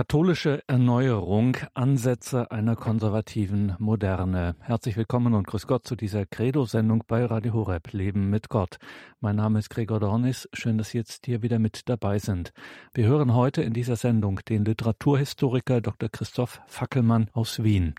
[0.00, 4.56] Katholische Erneuerung, Ansätze einer konservativen Moderne.
[4.60, 8.78] Herzlich willkommen und grüß Gott zu dieser Credo-Sendung bei Radio Horeb Leben mit Gott.
[9.20, 10.48] Mein Name ist Gregor Dornis.
[10.54, 12.54] Schön, dass Sie jetzt hier wieder mit dabei sind.
[12.94, 16.08] Wir hören heute in dieser Sendung den Literaturhistoriker Dr.
[16.08, 17.94] Christoph Fackelmann aus Wien.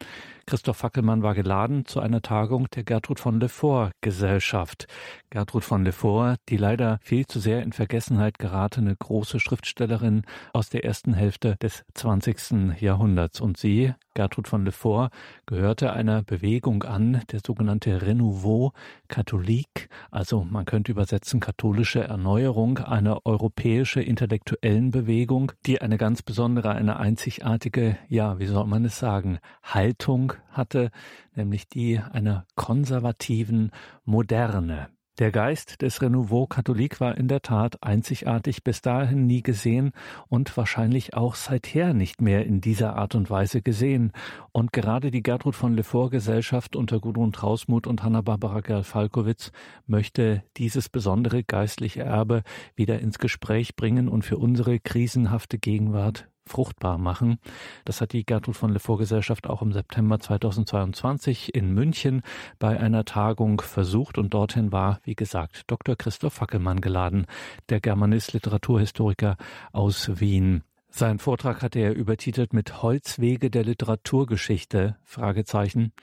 [0.52, 4.86] Christoph Fackelmann war geladen zu einer Tagung der Gertrud von Lefort Gesellschaft.
[5.30, 10.84] Gertrud von Lefort, die leider viel zu sehr in Vergessenheit geratene große Schriftstellerin aus der
[10.84, 12.82] ersten Hälfte des 20.
[12.82, 13.40] Jahrhunderts.
[13.40, 15.12] Und sie, Gertrud von Lefort,
[15.46, 18.74] gehörte einer Bewegung an, der sogenannte Renouveau
[19.08, 26.72] Catholique, also man könnte übersetzen katholische Erneuerung, eine europäische intellektuellen Bewegung, die eine ganz besondere,
[26.72, 30.92] eine einzigartige, ja, wie soll man es sagen, Haltung hatte,
[31.36, 33.72] nämlich die einer konservativen
[34.04, 34.90] Moderne.
[35.20, 39.92] Der Geist des Renouveau Catholique war in der Tat einzigartig, bis dahin nie gesehen
[40.30, 44.14] und wahrscheinlich auch seither nicht mehr in dieser Art und Weise gesehen.
[44.54, 49.52] Und gerade die Gertrud von Lefort Gesellschaft unter Gudrun Trausmuth und Hanna-Barbara Gerl-Falkowitz
[49.86, 52.44] möchte dieses besondere geistliche Erbe
[52.76, 57.40] wieder ins Gespräch bringen und für unsere krisenhafte Gegenwart fruchtbar machen.
[57.86, 62.22] Das hat die Gertrud von Lefort Gesellschaft auch im September 2022 in München
[62.60, 65.96] bei einer Tagung versucht und dorthin war, wie gesagt, Dr.
[65.96, 67.26] Christoph Fackelmann geladen,
[67.70, 69.38] der Germanist Literaturhistoriker
[69.72, 70.64] aus Wien.
[70.90, 75.94] Sein Vortrag hatte er übertitelt mit Holzwege der Literaturgeschichte, Fragezeichen,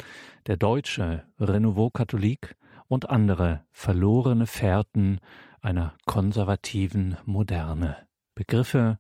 [0.47, 2.57] der deutsche Renouveau Catholique
[2.89, 5.21] und andere verlorene Fährten
[5.61, 7.97] einer konservativen Moderne.
[8.35, 8.99] Begriffe,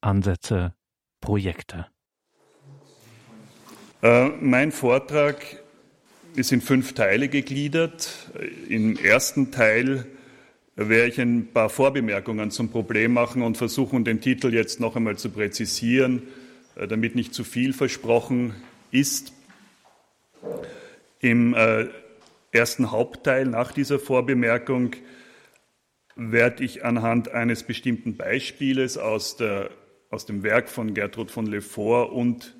[0.00, 0.75] Ansätze,
[1.26, 1.86] Projekte?
[4.00, 5.44] Äh, mein Vortrag
[6.36, 8.30] ist in fünf Teile gegliedert.
[8.68, 10.06] Im ersten Teil
[10.76, 15.16] werde ich ein paar Vorbemerkungen zum Problem machen und versuchen, den Titel jetzt noch einmal
[15.18, 16.22] zu präzisieren,
[16.76, 18.54] äh, damit nicht zu viel versprochen
[18.92, 19.32] ist.
[21.18, 21.86] Im äh,
[22.52, 24.94] ersten Hauptteil nach dieser Vorbemerkung
[26.14, 29.70] werde ich anhand eines bestimmten Beispieles aus der
[30.16, 32.56] aus dem Werk von Gertrud von Lefort und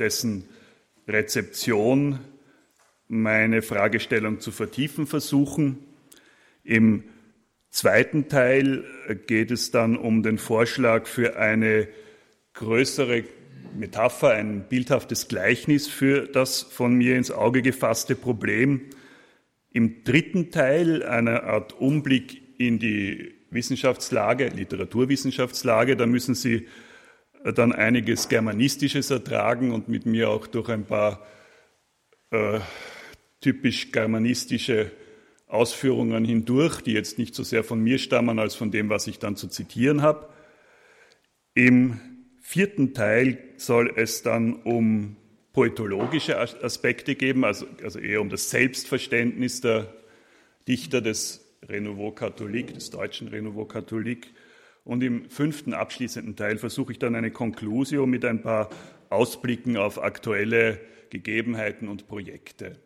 [0.00, 0.48] dessen
[1.06, 2.18] Rezeption
[3.06, 5.78] meine Fragestellung zu vertiefen versuchen.
[6.64, 7.04] Im
[7.68, 8.84] zweiten Teil
[9.28, 11.86] geht es dann um den Vorschlag für eine
[12.54, 13.22] größere
[13.78, 18.80] Metapher, ein bildhaftes Gleichnis für das von mir ins Auge gefasste Problem.
[19.70, 25.96] Im dritten Teil einer Art Umblick in die Wissenschaftslage, Literaturwissenschaftslage.
[25.96, 26.68] Da müssen Sie
[27.44, 31.26] dann einiges Germanistisches ertragen und mit mir auch durch ein paar
[32.30, 32.60] äh,
[33.40, 34.90] typisch germanistische
[35.46, 39.18] Ausführungen hindurch, die jetzt nicht so sehr von mir stammen als von dem, was ich
[39.18, 40.28] dann zu zitieren habe.
[41.54, 42.00] Im
[42.40, 45.16] vierten Teil soll es dann um
[45.52, 49.92] poetologische Aspekte geben, also, also eher um das Selbstverständnis der
[50.68, 54.32] Dichter des Renouveau Catholique, des deutschen Renouveau Catholique.
[54.84, 58.70] Und im fünften abschließenden Teil versuche ich dann eine Conclusio mit ein paar
[59.10, 62.80] Ausblicken auf aktuelle Gegebenheiten und Projekte.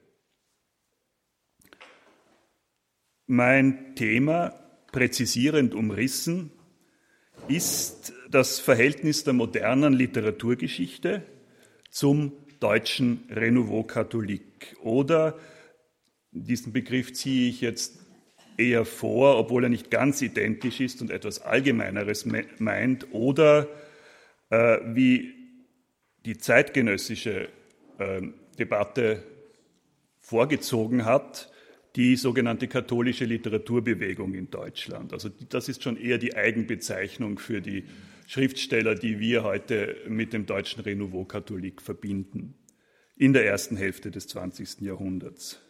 [3.26, 4.50] Mein Thema,
[4.92, 6.50] präzisierend umrissen,
[7.48, 11.22] ist das Verhältnis der modernen Literaturgeschichte
[11.90, 14.76] zum deutschen Renouveau Catholique.
[14.82, 15.38] Oder
[16.32, 18.03] diesen Begriff ziehe ich jetzt
[18.56, 22.26] eher vor, obwohl er nicht ganz identisch ist und etwas Allgemeineres
[22.58, 23.68] meint, oder
[24.50, 25.34] äh, wie
[26.24, 27.48] die zeitgenössische
[27.98, 28.22] äh,
[28.58, 29.22] Debatte
[30.20, 31.50] vorgezogen hat,
[31.96, 35.12] die sogenannte katholische Literaturbewegung in Deutschland.
[35.12, 37.84] Also das ist schon eher die Eigenbezeichnung für die
[38.26, 42.54] Schriftsteller, die wir heute mit dem deutschen Renouveau Katholik verbinden,
[43.16, 44.80] in der ersten Hälfte des 20.
[44.80, 45.60] Jahrhunderts.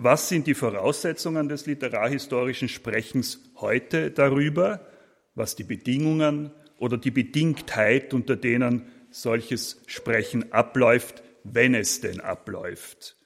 [0.00, 4.86] Was sind die Voraussetzungen des literarhistorischen Sprechens heute darüber,
[5.34, 13.16] was die Bedingungen oder die Bedingtheit, unter denen solches Sprechen abläuft, wenn es denn abläuft?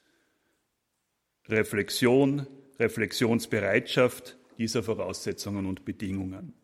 [1.47, 2.47] Reflexion,
[2.79, 6.55] Reflexionsbereitschaft dieser Voraussetzungen und Bedingungen.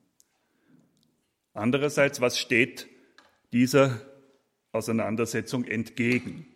[1.54, 2.88] Andererseits, was steht
[3.54, 4.02] dieser
[4.72, 6.48] Auseinandersetzung entgegen?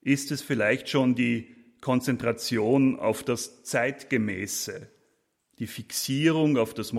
[0.00, 4.90] Ist es vielleicht schon die Konzentration auf das Zeitgemäße,
[5.58, 6.92] die Fixierung auf das,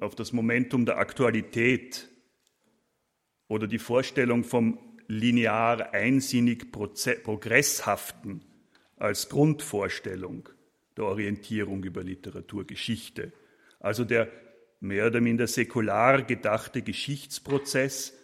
[0.00, 2.08] auf das Momentum der Aktualität
[3.48, 4.78] oder die Vorstellung vom
[5.08, 8.44] linear einsinnig progresshaften
[8.96, 10.48] als Grundvorstellung
[10.96, 13.32] der Orientierung über Literaturgeschichte,
[13.78, 14.28] also der
[14.80, 18.14] mehr oder minder säkular gedachte Geschichtsprozess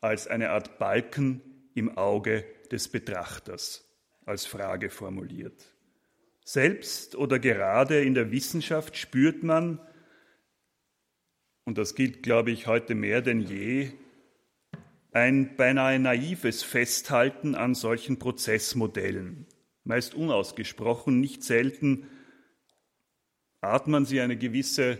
[0.00, 1.40] als eine Art Balken
[1.74, 3.85] im Auge des Betrachters
[4.26, 5.74] als Frage formuliert.
[6.44, 9.80] Selbst oder gerade in der Wissenschaft spürt man,
[11.64, 13.90] und das gilt, glaube ich, heute mehr denn je,
[15.12, 19.46] ein beinahe naives Festhalten an solchen Prozessmodellen.
[19.84, 22.06] Meist unausgesprochen, nicht selten
[23.60, 24.98] atmen sie eine gewisse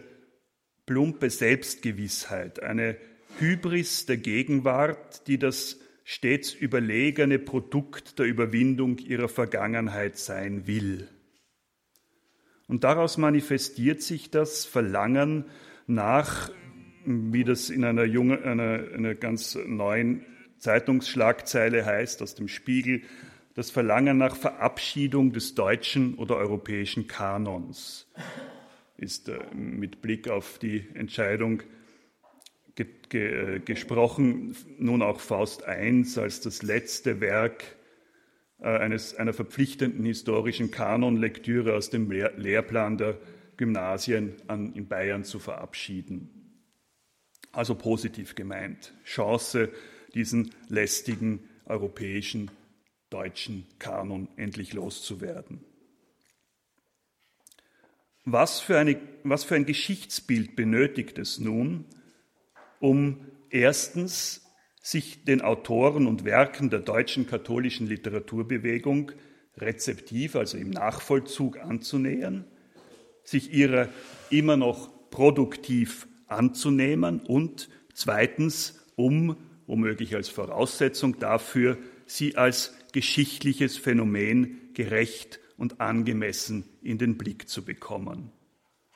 [0.87, 2.97] plumpe Selbstgewissheit, eine
[3.39, 5.79] Hybris der Gegenwart, die das
[6.09, 11.09] stets überlegene Produkt der Überwindung ihrer Vergangenheit sein will.
[12.69, 15.47] Und daraus manifestiert sich das Verlangen
[15.89, 16.53] nach,
[17.05, 20.25] wie das in einer, jungen, einer, einer ganz neuen
[20.59, 23.03] Zeitungsschlagzeile heißt, aus dem Spiegel,
[23.55, 28.07] das Verlangen nach Verabschiedung des deutschen oder europäischen Kanons
[28.97, 31.63] ist äh, mit Blick auf die Entscheidung
[32.77, 37.65] ge ge äh, gesprochen, nun auch Faust I als das letzte Werk
[38.61, 43.19] äh, eines, einer verpflichtenden historischen Kanonlektüre aus dem Lehr Lehrplan der
[43.57, 46.63] Gymnasien an, in Bayern zu verabschieden.
[47.53, 48.93] Also positiv gemeint.
[49.05, 49.73] Chance,
[50.15, 52.51] diesen lästigen europäischen
[53.11, 55.65] deutschen Kanon endlich loszuwerden.
[58.25, 61.87] Was für, eine, was für ein Geschichtsbild benötigt es nun,
[62.81, 64.43] um erstens
[64.81, 69.13] sich den Autoren und Werken der deutschen katholischen Literaturbewegung
[69.57, 72.45] rezeptiv, also im Nachvollzug anzunähern,
[73.25, 73.89] sich ihrer
[74.31, 79.37] immer noch produktiv anzunehmen und zweitens, um,
[79.67, 87.65] womöglich als Voraussetzung dafür, sie als geschichtliches Phänomen gerecht und angemessen in den Blick zu
[87.65, 88.31] bekommen.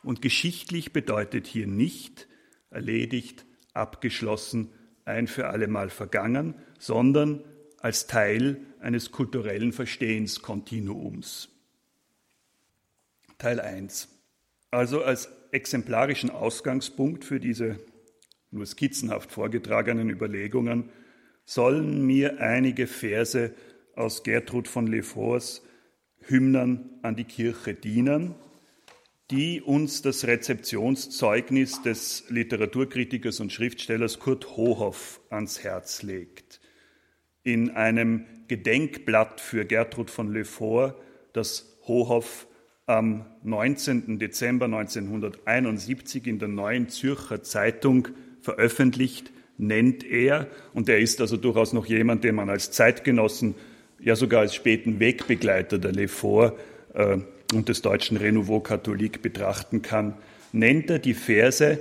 [0.02, 2.28] Und geschichtlich bedeutet hier nicht
[2.70, 3.44] erledigt,
[3.80, 4.70] abgeschlossen,
[5.04, 7.42] ein für allemal vergangen, sondern
[7.78, 11.48] als Teil eines kulturellen Verstehenskontinuums.
[13.38, 14.08] Teil 1.
[14.70, 17.80] Also als exemplarischen Ausgangspunkt für diese
[18.50, 20.90] nur skizzenhaft vorgetragenen Überlegungen
[21.44, 23.54] sollen mir einige Verse
[23.94, 25.62] aus Gertrud von Lefors
[26.20, 28.34] Hymnen an die Kirche dienen,
[29.30, 36.60] die uns das Rezeptionszeugnis des Literaturkritikers und Schriftstellers Kurt Hohoff ans Herz legt.
[37.42, 40.96] In einem Gedenkblatt für Gertrud von Lefort,
[41.32, 42.48] das Hohoff
[42.86, 44.18] am 19.
[44.18, 48.08] Dezember 1971 in der Neuen Zürcher Zeitung
[48.40, 53.54] veröffentlicht, nennt er, und er ist also durchaus noch jemand, den man als Zeitgenossen
[54.00, 56.58] ja sogar als späten Wegbegleiter der Lefort
[56.94, 57.18] äh,
[57.52, 60.14] und des deutschen Renouveau Catholique betrachten kann,
[60.52, 61.78] nennt er die Verse,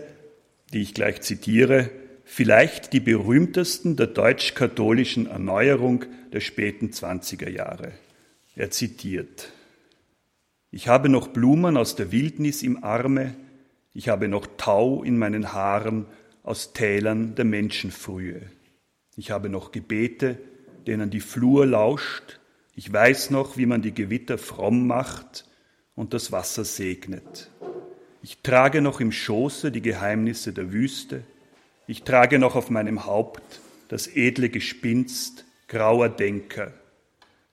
[0.74, 1.89] die ich gleich zitiere,
[2.24, 7.92] vielleicht die berühmtesten der deutsch-katholischen Erneuerung der späten 20er Jahre.
[8.56, 9.51] Er zitiert,
[10.71, 13.36] Ich habe noch Blumen aus der Wildnis im Arme,
[13.94, 16.06] ich habe noch Tau in meinen Haaren
[16.44, 18.44] aus Tälern der Menschenfrühe.
[19.18, 20.38] Ich habe noch Gebete,
[20.86, 22.39] denen die Flur lauscht.
[22.75, 25.48] Ich weiß noch, wie man die Gewitter fromm macht
[25.99, 27.49] und das Wasser segnet.
[28.23, 31.25] Ich trage noch im Schoße die Geheimnisse der Wüste.
[31.87, 33.59] Ich trage noch auf meinem Haupt
[33.89, 36.73] das edle Gespinst grauer Denker,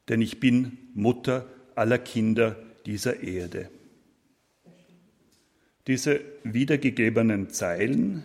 [0.08, 2.54] denn ich bin Mutter aller Kinder
[2.86, 3.68] dieser Erde.
[5.88, 8.22] Diese wiedergegebenen Zeilen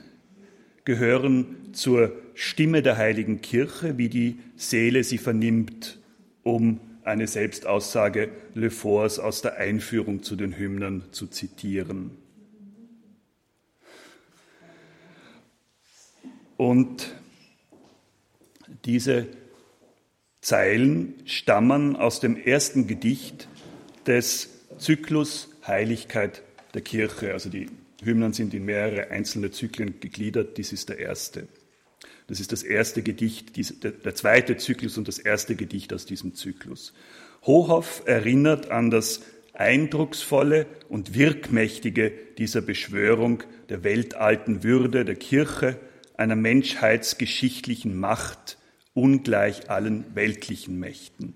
[0.85, 5.97] gehören zur Stimme der heiligen Kirche, wie die Seele sie vernimmt,
[6.43, 12.17] um eine Selbstaussage Le Forts aus der Einführung zu den Hymnen zu zitieren.
[16.58, 17.15] Und
[18.86, 19.27] diese
[20.41, 23.48] Zeilen stammen aus dem ersten Gedicht
[24.05, 26.43] des Zyklus Heiligkeit
[26.74, 27.67] der Kirche, also die
[28.03, 30.58] Hymnen sind in mehrere einzelne Zyklen gegliedert.
[30.58, 31.48] Dies ist der erste.
[32.27, 36.93] Das ist das erste Gedicht, der zweite Zyklus und das erste Gedicht aus diesem Zyklus.
[37.43, 39.21] Hohoff erinnert an das
[39.53, 45.79] eindrucksvolle und wirkmächtige dieser Beschwörung der weltalten Würde der Kirche,
[46.15, 48.57] einer menschheitsgeschichtlichen Macht,
[48.93, 51.33] ungleich allen weltlichen Mächten.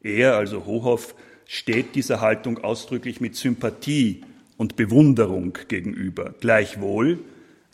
[0.00, 1.14] Er, also Hohoff,
[1.46, 4.22] steht dieser Haltung ausdrücklich mit Sympathie
[4.56, 6.34] und Bewunderung gegenüber.
[6.40, 7.20] Gleichwohl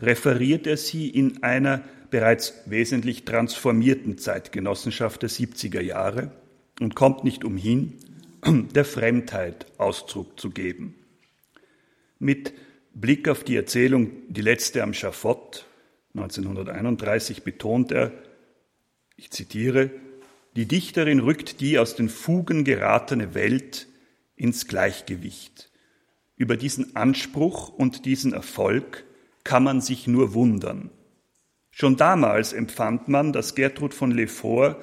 [0.00, 1.82] referiert er sie in einer
[2.14, 6.30] bereits wesentlich transformierten Zeitgenossenschaft der 70er Jahre
[6.78, 7.94] und kommt nicht umhin,
[8.72, 10.94] der Fremdheit Ausdruck zu geben.
[12.20, 12.52] Mit
[12.94, 15.66] Blick auf die Erzählung Die letzte am Schafott
[16.14, 18.12] 1931 betont er,
[19.16, 19.90] ich zitiere,
[20.54, 23.88] die Dichterin rückt die aus den Fugen geratene Welt
[24.36, 25.68] ins Gleichgewicht.
[26.36, 29.02] Über diesen Anspruch und diesen Erfolg
[29.42, 30.92] kann man sich nur wundern.
[31.76, 34.80] Schon damals empfand man, dass Gertrud von Lefort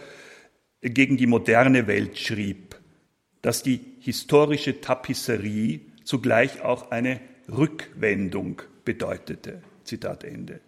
[0.81, 2.75] gegen die moderne Welt schrieb,
[3.41, 9.61] dass die historische Tapisserie zugleich auch eine Rückwendung bedeutete.
[9.85, 10.59] Zitat Ende.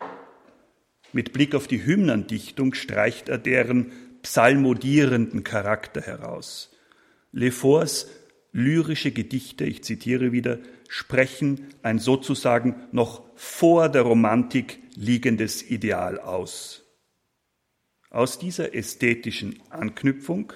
[1.12, 6.72] Mit Blick auf die Hymnendichtung streicht er deren psalmodierenden Charakter heraus.
[7.34, 8.08] Leforts
[8.54, 16.84] lyrische Gedichte, ich zitiere wieder, sprechen ein sozusagen noch vor der Romantik liegendes Ideal aus.
[18.12, 20.54] Aus dieser ästhetischen Anknüpfung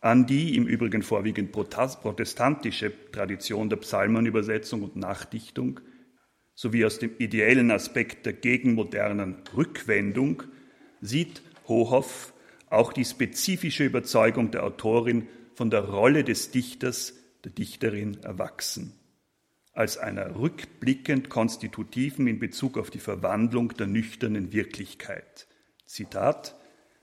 [0.00, 5.80] an die im Übrigen vorwiegend protestantische Tradition der Psalmenübersetzung und Nachdichtung
[6.54, 10.44] sowie aus dem ideellen Aspekt der gegenmodernen Rückwendung
[11.00, 12.32] sieht Hohoff
[12.70, 15.26] auch die spezifische Überzeugung der Autorin
[15.58, 18.92] von der Rolle des Dichters, der Dichterin erwachsen,
[19.72, 25.48] als einer rückblickend konstitutiven in Bezug auf die Verwandlung der nüchternen Wirklichkeit.
[25.84, 26.54] Zitat,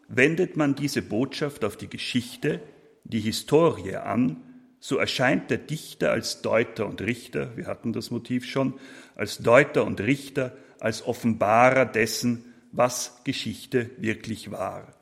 [0.07, 2.61] wendet man diese Botschaft auf die Geschichte,
[3.03, 4.41] die Historie an,
[4.79, 8.79] so erscheint der Dichter als Deuter und Richter, wir hatten das Motiv schon,
[9.15, 14.95] als Deuter und Richter, als Offenbarer dessen, was Geschichte wirklich war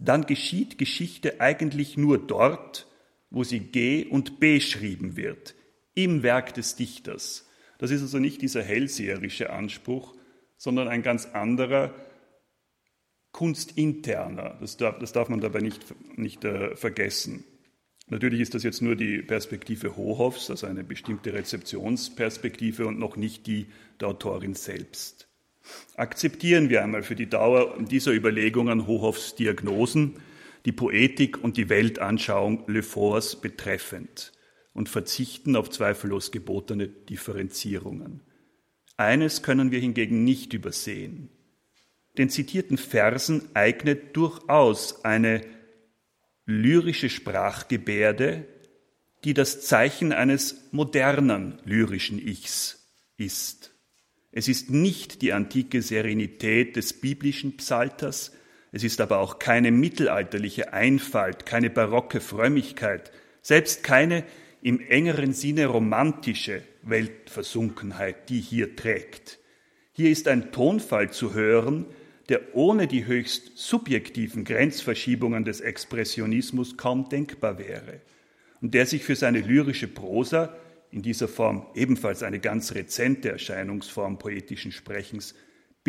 [0.00, 2.86] dann geschieht Geschichte eigentlich nur dort,
[3.30, 5.54] wo sie G und beschrieben wird,
[5.94, 7.48] im Werk des Dichters.
[7.78, 10.14] Das ist also nicht dieser hellseherische Anspruch,
[10.56, 11.94] sondern ein ganz anderer,
[13.32, 14.58] kunstinterner.
[14.60, 15.82] Das darf, das darf man dabei nicht,
[16.18, 17.44] nicht äh, vergessen.
[18.08, 23.46] Natürlich ist das jetzt nur die Perspektive Hohoffs, also eine bestimmte Rezeptionsperspektive und noch nicht
[23.46, 23.66] die
[24.00, 25.28] der Autorin selbst.
[25.94, 30.16] Akzeptieren wir einmal für die Dauer dieser Überlegungen Hohoffs Diagnosen,
[30.64, 34.32] die Poetik und die Weltanschauung Le Forts betreffend
[34.72, 38.22] und verzichten auf zweifellos gebotene Differenzierungen.
[38.96, 41.30] Eines können wir hingegen nicht übersehen.
[42.18, 45.42] Den zitierten Versen eignet durchaus eine
[46.44, 48.46] lyrische Sprachgebärde,
[49.24, 53.72] die das Zeichen eines modernen lyrischen Ichs ist.
[54.32, 58.32] Es ist nicht die antike Serenität des biblischen Psalters,
[58.72, 63.10] es ist aber auch keine mittelalterliche Einfalt, keine barocke Frömmigkeit,
[63.42, 64.24] selbst keine
[64.62, 69.38] im engeren Sinne romantische Weltversunkenheit, die hier trägt.
[69.92, 71.86] Hier ist ein Tonfall zu hören,
[72.28, 78.00] der ohne die höchst subjektiven Grenzverschiebungen des Expressionismus kaum denkbar wäre
[78.60, 80.54] und der sich für seine lyrische Prosa
[80.92, 85.34] in dieser Form ebenfalls eine ganz rezente Erscheinungsform poetischen Sprechens,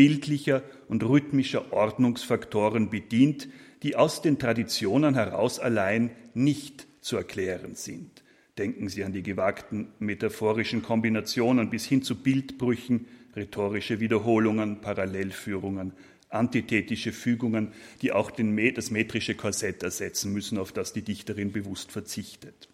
[0.01, 3.48] bildlicher und rhythmischer Ordnungsfaktoren bedient,
[3.84, 8.24] die aus den Traditionen heraus allein nicht zu erklären sind.
[8.58, 13.05] Denken Sie an die gewagten metaphorischen Kombinationen bis hin zu Bildbrüchen,
[13.36, 15.93] rhetorische Wiederholungen, Parallelführungen,
[16.29, 21.91] antithetische Fügungen, die auch den, das metrische Korsett ersetzen müssen, auf das die Dichterin bewusst
[21.91, 22.70] verzichtet.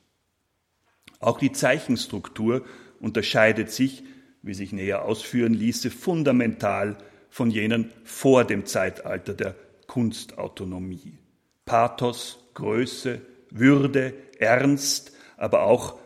[1.19, 2.65] Auch die Zeichenstruktur
[3.01, 4.05] unterscheidet sich,
[4.43, 6.95] wie sich näher ausführen ließe, fundamental
[7.29, 9.55] von jenen vor dem Zeitalter der
[9.87, 11.17] Kunstautonomie.
[11.65, 15.97] Pathos, Größe, Würde, Ernst, aber auch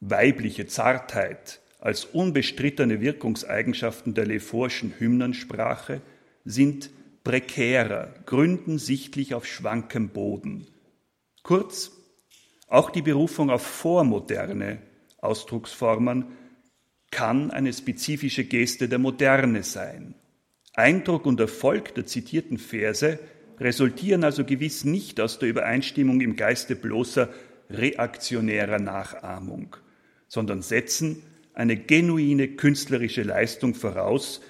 [0.00, 6.00] weibliche Zartheit als unbestrittene Wirkungseigenschaften der Leforschen Hymnensprache
[6.44, 6.90] sind
[7.24, 10.66] prekärer, gründen sichtlich auf schwankem Boden.
[11.42, 11.92] Kurz,
[12.66, 14.78] auch die Berufung auf vormoderne
[15.18, 16.26] Ausdrucksformen
[17.10, 20.14] kann eine spezifische Geste der Moderne sein.
[20.78, 23.18] Eindruck und Erfolg der zitierten Verse
[23.58, 27.28] resultieren also gewiss nicht aus der Übereinstimmung im Geiste bloßer
[27.68, 29.76] reaktionärer Nachahmung,
[30.28, 34.40] sondern setzen eine genuine künstlerische Leistung voraus,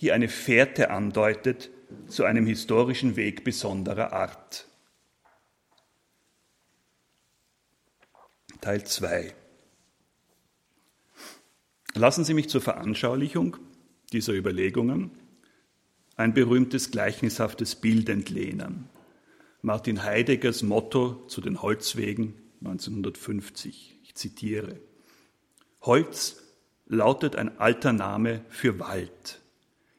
[0.00, 1.70] die eine Fährte andeutet
[2.08, 4.66] zu einem historischen Weg besonderer Art.
[8.60, 9.32] Teil 2.
[11.94, 13.56] Lassen Sie mich zur Veranschaulichung
[14.12, 15.12] dieser Überlegungen
[16.16, 18.88] ein berühmtes gleichnishaftes Bild entlehnen.
[19.60, 23.98] Martin Heideggers Motto zu den Holzwegen 1950.
[24.02, 24.80] Ich zitiere.
[25.82, 26.42] Holz
[26.86, 29.40] lautet ein alter Name für Wald.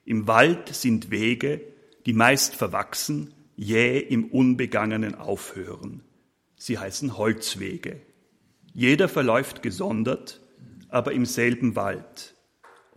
[0.06, 1.62] Im Wald sind Wege,
[2.06, 6.02] die meist verwachsen, jäh im Unbegangenen aufhören.
[6.56, 8.02] Sie heißen Holzwege.
[8.74, 10.42] Jeder verläuft gesondert,
[10.90, 12.37] aber im selben Wald.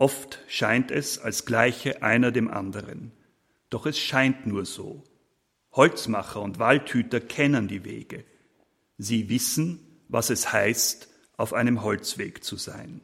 [0.01, 3.11] Oft scheint es, als gleiche einer dem anderen.
[3.69, 5.03] Doch es scheint nur so.
[5.73, 8.23] Holzmacher und Waldhüter kennen die Wege.
[8.97, 13.01] Sie wissen, was es heißt, auf einem Holzweg zu sein.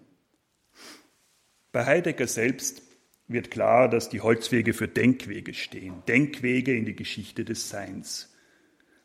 [1.72, 2.82] Bei Heidegger selbst
[3.28, 8.36] wird klar, dass die Holzwege für Denkwege stehen, Denkwege in die Geschichte des Seins.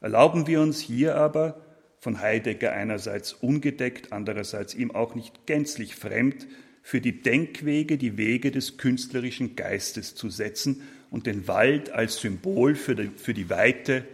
[0.00, 1.66] Erlauben wir uns hier aber,
[1.98, 6.46] von Heidegger einerseits ungedeckt, andererseits ihm auch nicht gänzlich fremd,
[6.82, 12.74] für die Denkwege die Wege des künstlerischen Geistes zu setzen und den Wald als Symbol
[12.74, 14.04] für die, für die weite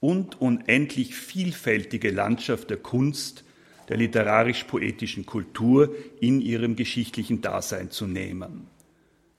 [0.00, 3.44] und unendlich vielfältige Landschaft der Kunst,
[3.88, 8.66] der literarisch-poetischen Kultur in ihrem geschichtlichen Dasein zu nehmen.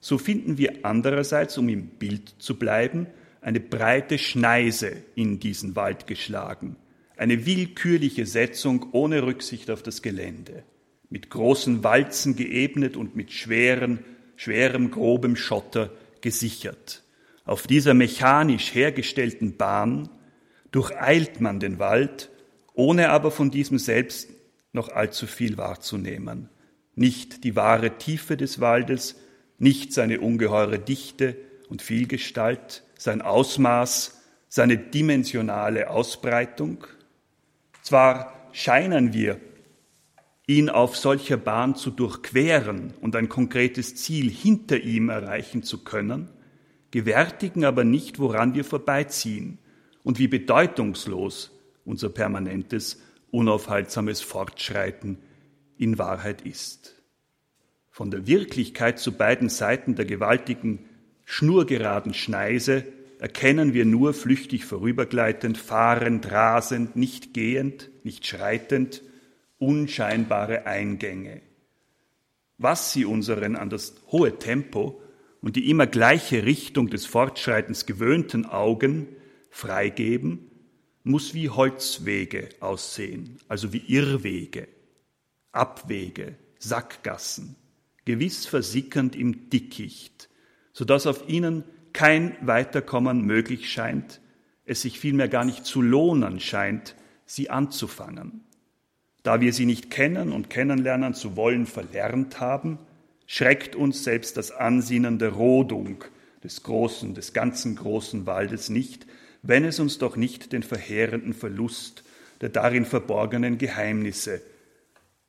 [0.00, 3.06] So finden wir andererseits, um im Bild zu bleiben,
[3.40, 6.76] eine breite Schneise in diesen Wald geschlagen,
[7.16, 10.64] eine willkürliche Setzung ohne Rücksicht auf das Gelände
[11.10, 14.04] mit großen Walzen geebnet und mit schweren,
[14.36, 17.02] schwerem, grobem Schotter gesichert.
[17.44, 20.10] Auf dieser mechanisch hergestellten Bahn
[20.70, 22.30] durcheilt man den Wald,
[22.74, 24.30] ohne aber von diesem selbst
[24.72, 26.50] noch allzu viel wahrzunehmen.
[26.94, 29.16] Nicht die wahre Tiefe des Waldes,
[29.58, 31.36] nicht seine ungeheure Dichte
[31.68, 36.86] und Vielgestalt, sein Ausmaß, seine dimensionale Ausbreitung.
[37.82, 39.40] Zwar scheinen wir
[40.48, 46.30] ihn auf solcher Bahn zu durchqueren und ein konkretes Ziel hinter ihm erreichen zu können,
[46.90, 49.58] gewärtigen aber nicht, woran wir vorbeiziehen
[50.02, 51.52] und wie bedeutungslos
[51.84, 53.00] unser permanentes,
[53.30, 55.18] unaufhaltsames Fortschreiten
[55.76, 56.94] in Wahrheit ist.
[57.90, 60.86] Von der Wirklichkeit zu beiden Seiten der gewaltigen,
[61.26, 62.84] schnurgeraden Schneise
[63.18, 69.02] erkennen wir nur flüchtig vorübergleitend, fahrend, rasend, nicht gehend, nicht schreitend,
[69.58, 71.42] unscheinbare Eingänge.
[72.58, 75.00] Was sie unseren an das hohe Tempo
[75.40, 79.08] und die immer gleiche Richtung des Fortschreitens gewöhnten Augen
[79.50, 80.50] freigeben,
[81.04, 84.68] muss wie Holzwege aussehen, also wie Irrwege,
[85.52, 87.56] Abwege, Sackgassen,
[88.04, 90.28] gewiss versickernd im Dickicht,
[90.72, 94.20] so dass auf ihnen kein Weiterkommen möglich scheint,
[94.64, 98.44] es sich vielmehr gar nicht zu lohnen scheint, sie anzufangen.
[99.22, 102.78] Da wir sie nicht kennen und kennenlernen zu wollen verlernt haben,
[103.26, 106.04] schreckt uns selbst das Ansinnen der Rodung
[106.42, 109.06] des großen, des ganzen großen Waldes nicht,
[109.42, 112.04] wenn es uns doch nicht den verheerenden Verlust
[112.40, 114.40] der darin verborgenen Geheimnisse,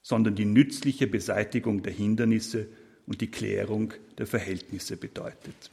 [0.02, 2.68] sondern die nützliche Beseitigung der Hindernisse
[3.08, 5.72] und die Klärung der Verhältnisse bedeutet.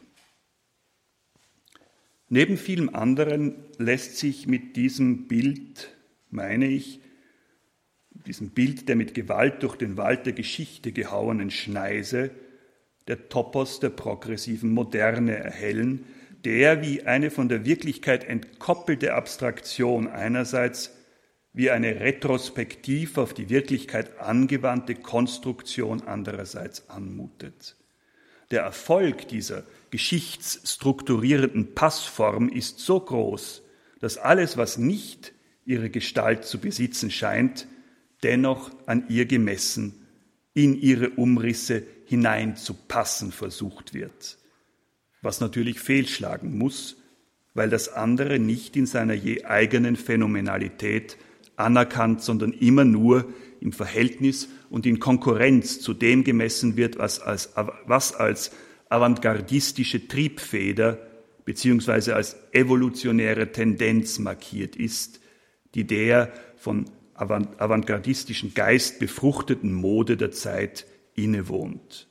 [2.29, 5.95] Neben vielem anderen lässt sich mit diesem Bild,
[6.31, 7.01] meine ich,
[8.27, 12.31] diesem Bild der mit Gewalt durch den Wald der Geschichte gehauenen Schneise,
[13.09, 16.05] der Topos der progressiven Moderne erhellen,
[16.45, 20.93] der wie eine von der Wirklichkeit entkoppelte Abstraktion einerseits
[21.53, 27.77] wie eine retrospektiv auf die Wirklichkeit angewandte Konstruktion andererseits anmutet.
[28.51, 33.63] Der Erfolg dieser geschichtsstrukturierenden Passform ist so groß,
[34.01, 35.33] dass alles, was nicht
[35.65, 37.67] ihre Gestalt zu besitzen scheint,
[38.23, 40.07] dennoch an ihr gemessen
[40.55, 44.39] in ihre Umrisse hineinzupassen versucht wird,
[45.23, 46.97] was natürlich fehlschlagen muss,
[47.55, 51.17] weil das andere nicht in seiner je eigenen Phänomenalität
[51.57, 53.27] anerkannt, sondern immer nur
[53.61, 57.51] im Verhältnis und in Konkurrenz zu dem gemessen wird, was als,
[57.87, 58.51] was als
[58.89, 60.99] avantgardistische Triebfeder
[61.45, 65.21] beziehungsweise als evolutionäre Tendenz markiert ist,
[65.75, 72.09] die der von avantgardistischen Geist befruchteten Mode der Zeit innewohnt.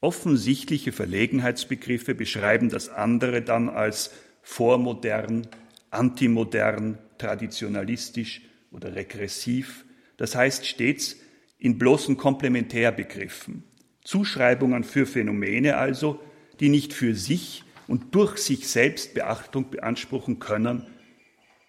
[0.00, 5.46] Offensichtliche Verlegenheitsbegriffe beschreiben das andere dann als vormodern,
[5.90, 9.84] antimodern, traditionalistisch oder regressiv,
[10.16, 11.16] das heißt stets
[11.58, 13.64] in bloßen Komplementärbegriffen.
[14.02, 16.18] Zuschreibungen für Phänomene also,
[16.60, 20.86] die nicht für sich und durch sich selbst Beachtung beanspruchen können,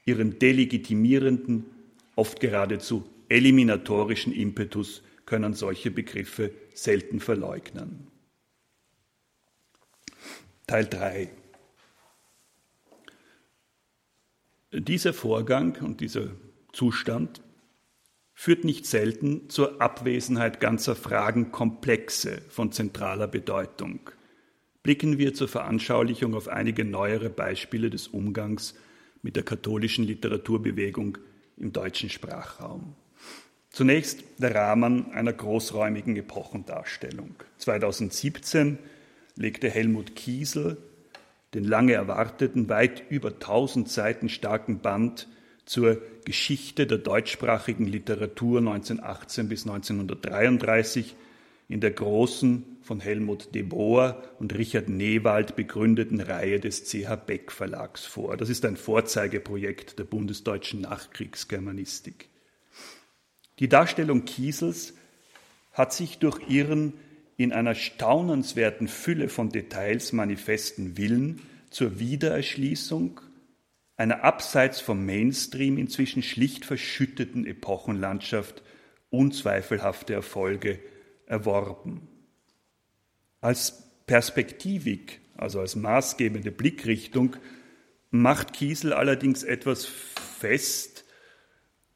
[0.06, 1.65] ihren delegitimierenden
[2.15, 8.08] oft geradezu eliminatorischen Impetus können solche Begriffe selten verleugnen.
[10.67, 11.30] Teil 3.
[14.74, 16.30] Dieser Vorgang und dieser
[16.71, 17.41] Zustand
[18.34, 24.10] führt nicht selten zur Abwesenheit ganzer Fragenkomplexe von zentraler Bedeutung.
[24.84, 28.74] Blicken wir zur Veranschaulichung auf einige neuere Beispiele des Umgangs
[29.21, 31.17] mit der katholischen Literaturbewegung
[31.62, 32.95] im deutschen Sprachraum.
[33.69, 37.36] Zunächst der Rahmen einer großräumigen Epochendarstellung.
[37.58, 38.78] 2017
[39.36, 40.78] legte Helmut Kiesel
[41.54, 45.28] den lange erwarteten, weit über 1000 Seiten starken Band
[45.65, 51.15] zur Geschichte der deutschsprachigen Literatur 1918 bis 1933
[51.67, 57.52] in der großen von Helmut de Boer und Richard Newald begründeten Reihe des CH Beck
[57.52, 58.38] Verlags vor.
[58.38, 62.30] Das ist ein Vorzeigeprojekt der bundesdeutschen Nachkriegsgermanistik.
[63.60, 64.94] Die Darstellung Kiesels
[65.74, 66.94] hat sich durch ihren
[67.38, 73.22] in einer staunenswerten Fülle von Details manifesten Willen zur Wiedererschließung
[73.98, 78.63] einer abseits vom Mainstream inzwischen schlicht verschütteten Epochenlandschaft
[79.12, 80.80] unzweifelhafte Erfolge
[81.28, 82.08] erworben.
[83.41, 87.36] Als Perspektivik, also als maßgebende Blickrichtung,
[88.12, 91.06] macht Kiesel allerdings etwas fest,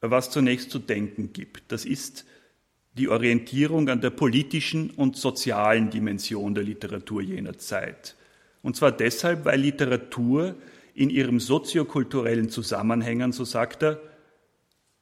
[0.01, 1.71] was zunächst zu denken gibt.
[1.71, 2.25] Das ist
[2.97, 8.15] die Orientierung an der politischen und sozialen Dimension der Literatur jener Zeit.
[8.61, 10.55] Und zwar deshalb, weil Literatur
[10.93, 14.01] in ihrem soziokulturellen Zusammenhängen, so sagt er,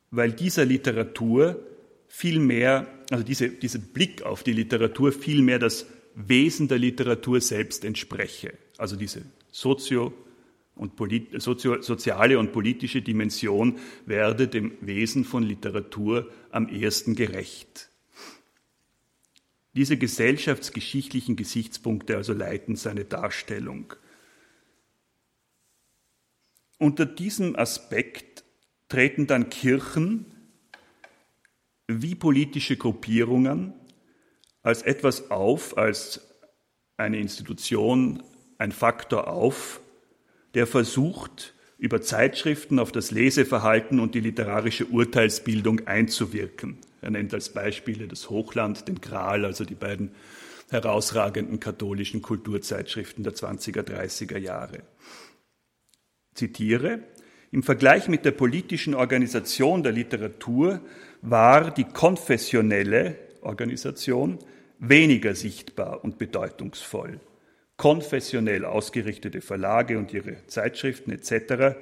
[0.09, 1.59] weil dieser Literatur
[2.07, 8.57] vielmehr, also diese, dieser Blick auf die Literatur vielmehr das Wesen der Literatur selbst entspreche.
[8.77, 10.13] Also diese sozio
[10.75, 17.89] und polit, sozio, soziale und politische Dimension werde dem Wesen von Literatur am ehesten gerecht.
[19.75, 23.93] Diese gesellschaftsgeschichtlichen Gesichtspunkte also leiten seine Darstellung.
[26.77, 28.43] Unter diesem Aspekt
[28.87, 30.25] treten dann Kirchen
[31.87, 33.73] wie politische Gruppierungen
[34.63, 36.21] als etwas auf, als
[36.97, 38.23] eine Institution,
[38.57, 39.81] ein Faktor auf,
[40.53, 46.77] der versucht, über Zeitschriften auf das Leseverhalten und die literarische Urteilsbildung einzuwirken.
[47.01, 50.11] Er nennt als Beispiele das Hochland, den Gral, also die beiden
[50.69, 54.83] herausragenden katholischen Kulturzeitschriften der 20er, 30er Jahre.
[56.33, 56.99] Zitiere,
[57.51, 60.79] im Vergleich mit der politischen Organisation der Literatur
[61.21, 64.39] war die konfessionelle Organisation
[64.79, 67.19] weniger sichtbar und bedeutungsvoll.
[67.77, 71.75] Konfessionell ausgerichtete Verlage und ihre Zeitschriften etc.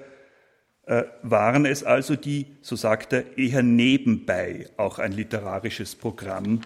[0.86, 6.62] Äh, waren es also, die, so sagt er, eher nebenbei auch ein literarisches Programm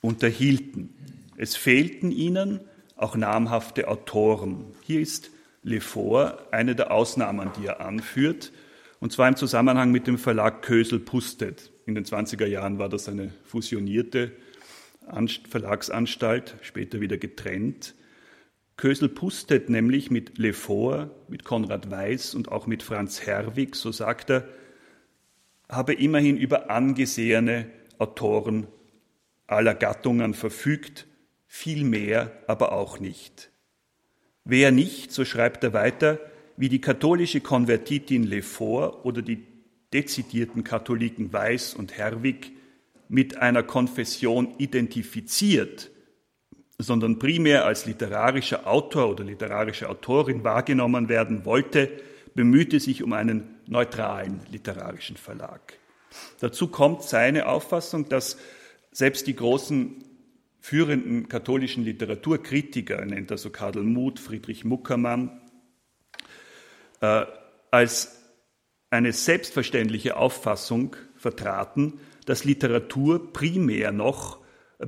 [0.00, 0.94] unterhielten.
[1.36, 2.60] Es fehlten ihnen
[2.96, 4.66] auch namhafte Autoren.
[4.82, 5.30] Hier ist
[5.62, 8.52] Lefort eine der Ausnahmen, die er anführt,
[8.98, 11.70] und zwar im Zusammenhang mit dem Verlag Kösel-Pustet.
[11.86, 14.32] In den 20er Jahren war das eine fusionierte
[15.48, 17.94] Verlagsanstalt, später wieder getrennt.
[18.76, 24.30] Kösel Pustet nämlich mit Lefort, mit Konrad Weiß und auch mit Franz Herwig, so sagt
[24.30, 24.48] er,
[25.68, 28.66] habe immerhin über angesehene Autoren
[29.46, 31.06] aller Gattungen verfügt,
[31.46, 33.50] viel mehr aber auch nicht.
[34.44, 36.18] Wer nicht, so schreibt er weiter,
[36.56, 39.46] wie die katholische Konvertitin Lefort oder die
[39.92, 42.52] dezidierten Katholiken Weiß und Herwig
[43.10, 45.90] mit einer Konfession identifiziert,
[46.78, 51.90] sondern primär als literarischer Autor oder literarische Autorin wahrgenommen werden wollte,
[52.36, 55.74] bemühte sich um einen neutralen literarischen Verlag.
[56.38, 58.38] Dazu kommt seine Auffassung, dass
[58.92, 60.04] selbst die großen
[60.60, 65.40] führenden katholischen Literaturkritiker, nennt er so Karl Muth, Friedrich Muckermann,
[67.00, 67.24] äh,
[67.72, 68.20] als
[68.90, 71.98] eine selbstverständliche Auffassung vertraten,
[72.30, 74.38] dass Literatur primär noch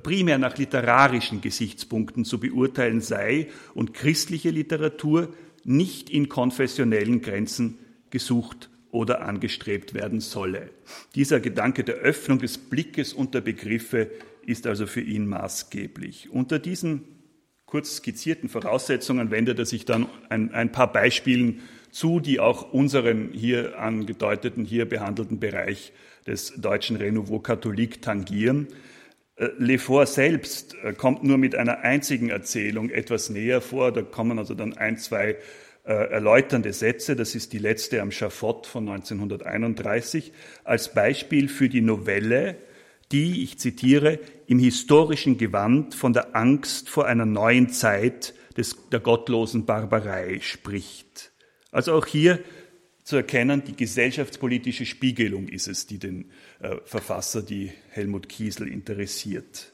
[0.05, 7.79] primär nach literarischen Gesichtspunkten zu beurteilen sei und christliche Literatur nicht in konfessionellen Grenzen
[8.11, 10.71] gesucht oder angestrebt werden solle.
[11.17, 14.13] Dieser Gedanke der Öffnung des Blickes unter Begriffe
[14.47, 16.31] ist also für ihn maßgeblich.
[16.31, 17.03] Unter diesen
[17.67, 23.31] kurz skizzierten Voraussetzungen wendet er sich dann ein, ein paar Beispielen zu, die auch unseren
[23.33, 25.93] hier angedeuteten, hier behandelten Bereich
[26.27, 28.69] des deutschen Renouveau Catholique tangieren.
[29.37, 33.93] Äh, Lefort selbst äh, kommt nur mit einer einzigen Erzählung etwas näher vor.
[33.93, 35.37] Da kommen also dann ein, zwei
[35.85, 37.17] äh, erläuternde Sätze.
[37.17, 40.33] Das ist die letzte am Schafott von 1931
[40.65, 42.57] als Beispiel für die Novelle,
[43.11, 49.01] die, ich zitiere, im historischen Gewand von der Angst vor einer neuen Zeit des, der
[49.01, 51.33] gottlosen Barbarei spricht.
[51.71, 52.39] Also auch hier
[53.05, 59.73] zu erkennen, die gesellschaftspolitische Spiegelung ist es, die den äh, Verfasser, die Helmut Kiesel, interessiert.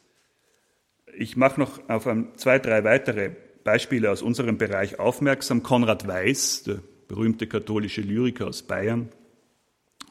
[1.16, 3.30] Ich mache noch auf zwei, drei weitere
[3.64, 5.62] Beispiele aus unserem Bereich aufmerksam.
[5.62, 9.08] Konrad Weiß, der berühmte katholische Lyriker aus Bayern,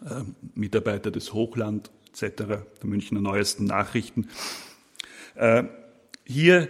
[0.05, 0.21] äh,
[0.53, 4.27] Mitarbeiter des Hochland etc., der Münchner Neuesten Nachrichten.
[5.35, 5.63] Äh,
[6.25, 6.67] hier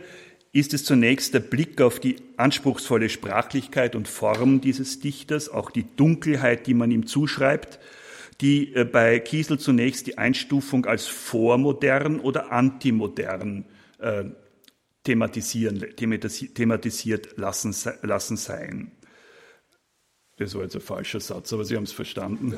[0.51, 5.85] ist es zunächst der Blick auf die anspruchsvolle Sprachlichkeit und Form dieses Dichters, auch die
[5.95, 7.79] Dunkelheit, die man ihm zuschreibt,
[8.41, 13.65] die äh, bei Kiesel zunächst die Einstufung als vormodern oder antimodern
[13.99, 14.25] äh,
[15.03, 18.91] thematisieren, thematisiert lassen, lassen seien.
[20.37, 22.55] Das war jetzt ein falscher Satz, aber Sie haben es verstanden.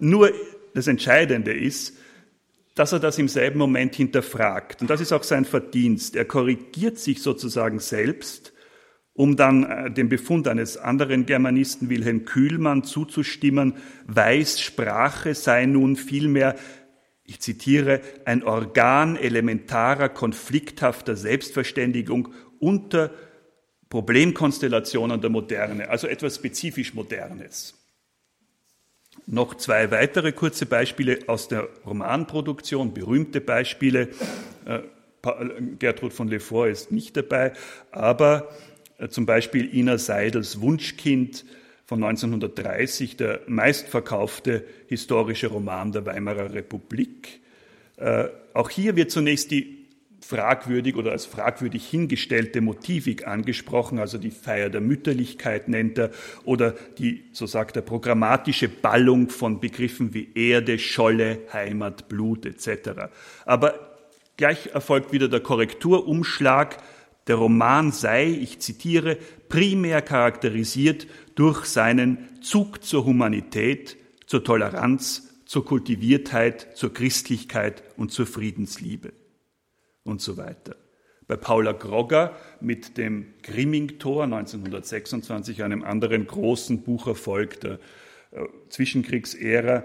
[0.00, 0.32] Nur
[0.74, 1.96] das Entscheidende ist,
[2.74, 4.82] dass er das im selben Moment hinterfragt.
[4.82, 6.16] Und das ist auch sein Verdienst.
[6.16, 8.52] Er korrigiert sich sozusagen selbst,
[9.12, 13.74] um dann äh, dem Befund eines anderen Germanisten Wilhelm Kühlmann zuzustimmen,
[14.06, 16.56] weiß Sprache sei nun vielmehr,
[17.22, 23.12] ich zitiere, ein Organ elementarer, konflikthafter Selbstverständigung unter
[23.88, 27.83] Problemkonstellationen der Moderne, also etwas spezifisch Modernes.
[29.26, 34.08] Noch zwei weitere kurze Beispiele aus der Romanproduktion, berühmte Beispiele.
[34.66, 34.80] Äh,
[35.78, 37.54] Gertrud von Lefort ist nicht dabei,
[37.90, 38.50] aber
[38.98, 41.46] äh, zum Beispiel Ina Seidels Wunschkind
[41.86, 47.40] von 1930, der meistverkaufte historische Roman der Weimarer Republik.
[47.96, 49.83] Äh, auch hier wird zunächst die
[50.24, 56.10] fragwürdig oder als fragwürdig hingestellte Motivik angesprochen, also die Feier der Mütterlichkeit nennt er,
[56.44, 63.10] oder die, so sagt er, programmatische Ballung von Begriffen wie Erde, Scholle, Heimat, Blut etc.
[63.44, 63.96] Aber
[64.36, 66.78] gleich erfolgt wieder der Korrekturumschlag.
[67.26, 75.64] Der Roman sei, ich zitiere, primär charakterisiert durch seinen Zug zur Humanität, zur Toleranz, zur
[75.64, 79.12] Kultiviertheit, zur Christlichkeit und zur Friedensliebe
[80.04, 80.76] und so weiter.
[81.26, 87.78] Bei Paula Grogger mit dem Grimming-Tor 1926, einem anderen großen Bucherfolg der
[88.30, 89.84] äh, Zwischenkriegsära,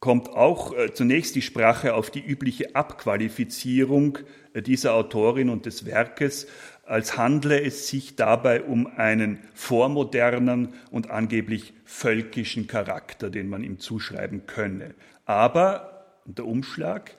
[0.00, 4.18] kommt auch äh, zunächst die Sprache auf die übliche Abqualifizierung
[4.52, 6.46] äh, dieser Autorin und des Werkes,
[6.84, 13.78] als handle es sich dabei um einen vormodernen und angeblich völkischen Charakter, den man ihm
[13.78, 14.94] zuschreiben könne.
[15.24, 17.16] Aber der Umschlag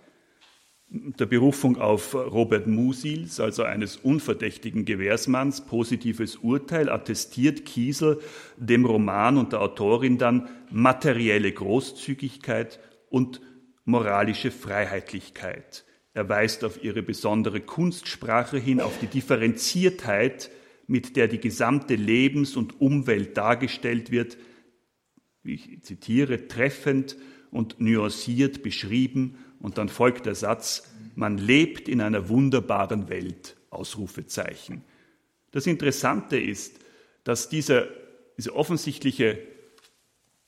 [1.19, 8.19] der Berufung auf Robert Musils, also eines unverdächtigen Gewährsmanns, positives Urteil attestiert Kiesel
[8.57, 12.79] dem Roman und der Autorin dann materielle Großzügigkeit
[13.09, 13.41] und
[13.83, 15.85] moralische Freiheitlichkeit.
[16.13, 20.49] Er weist auf ihre besondere Kunstsprache hin, auf die Differenziertheit,
[20.87, 24.37] mit der die gesamte Lebens- und Umwelt dargestellt wird,
[25.43, 27.17] ich zitiere, treffend
[27.51, 34.83] und nuanciert beschrieben und dann folgt der Satz, man lebt in einer wunderbaren Welt, Ausrufezeichen.
[35.49, 36.79] Das Interessante ist,
[37.23, 37.89] dass diese,
[38.37, 39.39] diese offensichtliche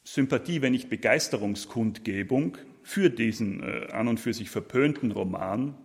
[0.03, 5.75] Sympathie, wenn nicht Begeisterungskundgebung für diesen äh, an und für sich verpönten Roman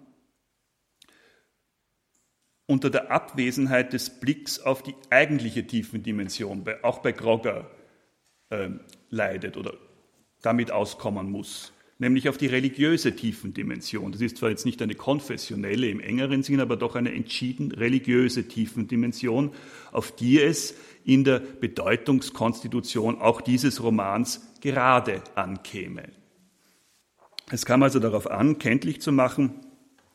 [2.66, 7.70] unter der Abwesenheit des Blicks auf die eigentliche Tiefendimension, auch bei Grogger,
[8.50, 8.68] äh,
[9.08, 9.72] leidet oder
[10.42, 14.12] damit auskommen muss nämlich auf die religiöse Tiefendimension.
[14.12, 18.46] Das ist zwar jetzt nicht eine konfessionelle im engeren Sinn, aber doch eine entschieden religiöse
[18.46, 19.52] Tiefendimension,
[19.92, 26.10] auf die es in der Bedeutungskonstitution auch dieses Romans gerade ankäme.
[27.50, 29.54] Es kam also darauf an, kenntlich zu machen,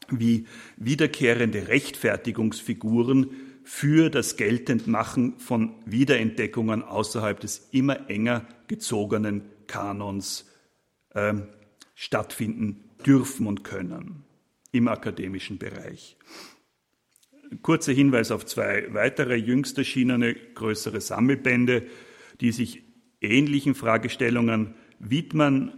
[0.10, 0.45] wie
[0.76, 3.32] wiederkehrende Rechtfertigungsfiguren
[3.63, 10.50] für das Geltendmachen von Wiederentdeckungen außerhalb des immer enger gezogenen Kanons
[11.15, 11.47] ähm,
[12.00, 14.24] stattfinden dürfen und können
[14.72, 16.16] im akademischen Bereich.
[17.64, 21.88] Kurzer Hinweis auf zwei weitere jüngst erschienene größere Sammelbände,
[22.40, 22.84] die sich
[23.20, 25.74] ähnlichen Fragestellungen widmen,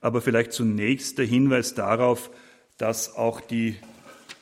[0.00, 2.30] aber vielleicht zunächst der Hinweis darauf,
[2.78, 3.74] dass auch die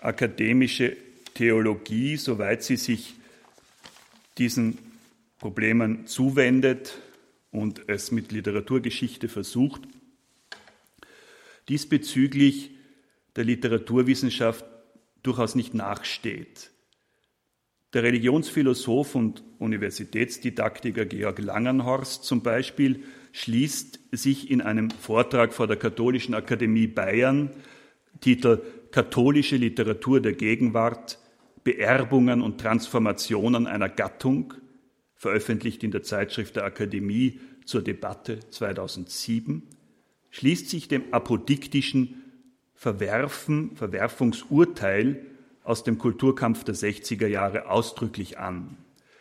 [0.00, 0.98] akademische
[1.32, 3.14] Theologie, soweit sie sich
[4.36, 4.76] diesen
[5.38, 6.98] Problemen zuwendet
[7.50, 9.88] und es mit Literaturgeschichte versucht,
[11.68, 12.70] diesbezüglich
[13.36, 14.64] der Literaturwissenschaft
[15.22, 16.70] durchaus nicht nachsteht.
[17.92, 25.76] Der Religionsphilosoph und Universitätsdidaktiker Georg Langenhorst zum Beispiel schließt sich in einem Vortrag vor der
[25.76, 27.50] Katholischen Akademie Bayern,
[28.20, 31.18] Titel Katholische Literatur der Gegenwart,
[31.64, 34.54] Beerbungen und Transformationen einer Gattung,
[35.14, 39.62] veröffentlicht in der Zeitschrift der Akademie zur Debatte 2007,
[40.32, 42.22] schließt sich dem apodiktischen
[42.74, 45.24] Verwerfen, Verwerfungsurteil
[45.62, 48.76] aus dem Kulturkampf der 60er Jahre ausdrücklich an.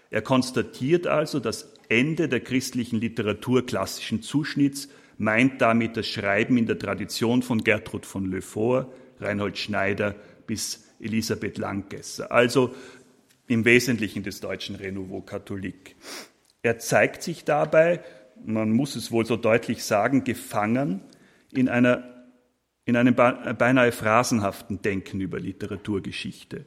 [0.09, 6.65] Er konstatiert also das Ende der christlichen Literatur klassischen Zuschnitts, meint damit das Schreiben in
[6.65, 10.15] der Tradition von Gertrud von Le Fort, Reinhold Schneider
[10.47, 12.73] bis Elisabeth Langgesser, also
[13.47, 15.95] im Wesentlichen des deutschen Renouveau Catholique.
[16.63, 18.01] Er zeigt sich dabei,
[18.45, 21.01] man muss es wohl so deutlich sagen, gefangen
[21.51, 22.25] in, einer,
[22.85, 26.65] in einem beinahe phrasenhaften Denken über Literaturgeschichte.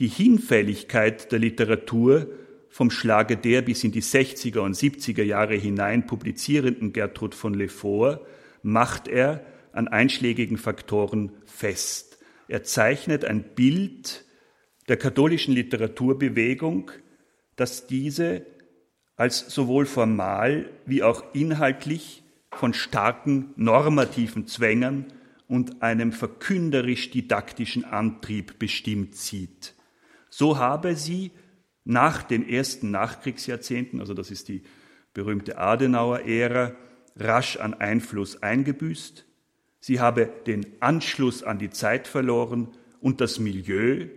[0.00, 2.28] Die Hinfälligkeit der Literatur
[2.68, 8.26] vom Schlage der bis in die 60er und 70er Jahre hinein publizierenden Gertrud von Lefort
[8.62, 12.18] macht er an einschlägigen Faktoren fest.
[12.48, 14.24] Er zeichnet ein Bild
[14.88, 16.90] der katholischen Literaturbewegung,
[17.56, 18.44] das diese
[19.16, 25.06] als sowohl formal wie auch inhaltlich von starken normativen Zwängen
[25.48, 29.74] und einem verkünderisch-didaktischen Antrieb bestimmt sieht.
[30.30, 31.32] So habe sie
[31.84, 34.62] nach den ersten Nachkriegsjahrzehnten, also das ist die
[35.12, 36.74] berühmte Adenauer-Ära,
[37.16, 39.24] rasch an Einfluss eingebüßt.
[39.80, 42.68] Sie habe den Anschluss an die Zeit verloren
[43.00, 44.08] und das Milieu,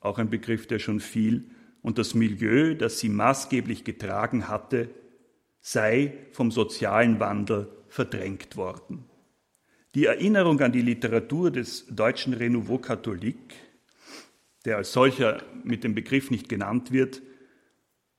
[0.00, 1.50] auch ein Begriff, der schon viel,
[1.82, 4.90] und das Milieu, das sie maßgeblich getragen hatte,
[5.60, 9.04] sei vom sozialen Wandel verdrängt worden.
[9.94, 13.54] Die Erinnerung an die Literatur des deutschen Renouveau Catholique,
[14.64, 17.22] der als solcher mit dem Begriff nicht genannt wird,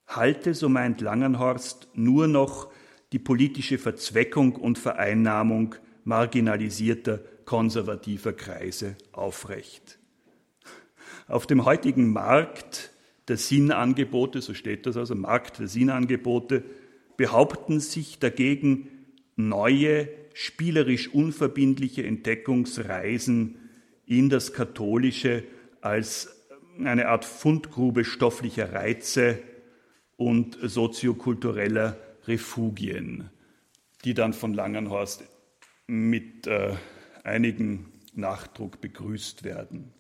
[0.08, 2.72] halte, so meint Langenhorst, nur noch
[3.14, 10.00] die politische Verzweckung und Vereinnahmung marginalisierter konservativer Kreise aufrecht.
[11.28, 12.91] Auf dem heutigen Markt
[13.28, 16.64] der Sinnangebote, so steht das also, Markt der Sinnangebote,
[17.18, 18.88] behaupten sich dagegen
[19.36, 23.58] neue, spielerisch unverbindliche Entdeckungsreisen
[24.06, 25.44] in das Katholische
[25.82, 26.36] als
[26.80, 29.40] eine Art Fundgrube stofflicher Reize
[30.18, 33.30] und soziokultureller Refugien,
[34.06, 35.24] die dann von Langenhorst
[35.88, 36.76] mit äh,
[37.24, 39.92] einigen Nachdruck begrüßt werden.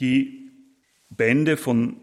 [0.00, 0.50] Die
[1.10, 1.96] Bände von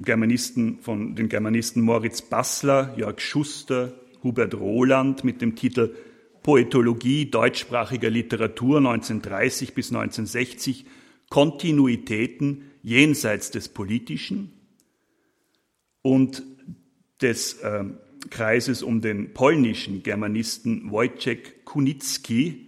[0.00, 5.94] Germanisten, von den Germanisten Moritz Bassler, Jörg Schuster, Hubert Roland mit dem Titel
[6.42, 10.86] Poetologie deutschsprachiger Literatur 1930 bis 1960
[11.28, 14.52] Kontinuitäten jenseits des Politischen
[16.02, 16.44] und
[17.20, 17.84] des äh,
[18.30, 22.65] Kreises um den polnischen Germanisten Wojciech Kunicki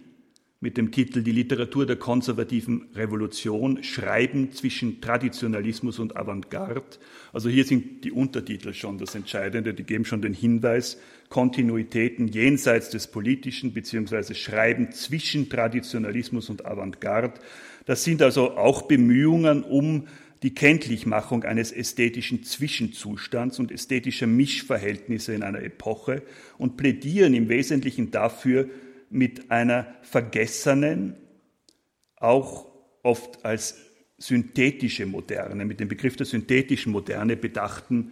[0.61, 6.83] mit dem Titel Die Literatur der konservativen Revolution, Schreiben zwischen Traditionalismus und Avantgarde.
[7.31, 12.89] Also hier sind die Untertitel schon das Entscheidende, die geben schon den Hinweis, Kontinuitäten jenseits
[12.89, 17.39] des Politischen beziehungsweise Schreiben zwischen Traditionalismus und Avantgarde.
[17.85, 20.07] Das sind also auch Bemühungen um
[20.43, 26.21] die Kenntlichmachung eines ästhetischen Zwischenzustands und ästhetischer Mischverhältnisse in einer Epoche
[26.57, 28.69] und plädieren im Wesentlichen dafür,
[29.09, 31.15] mit einer vergessenen,
[32.15, 32.67] auch
[33.03, 33.77] oft als
[34.17, 38.11] synthetische Moderne, mit dem Begriff der synthetischen Moderne bedachten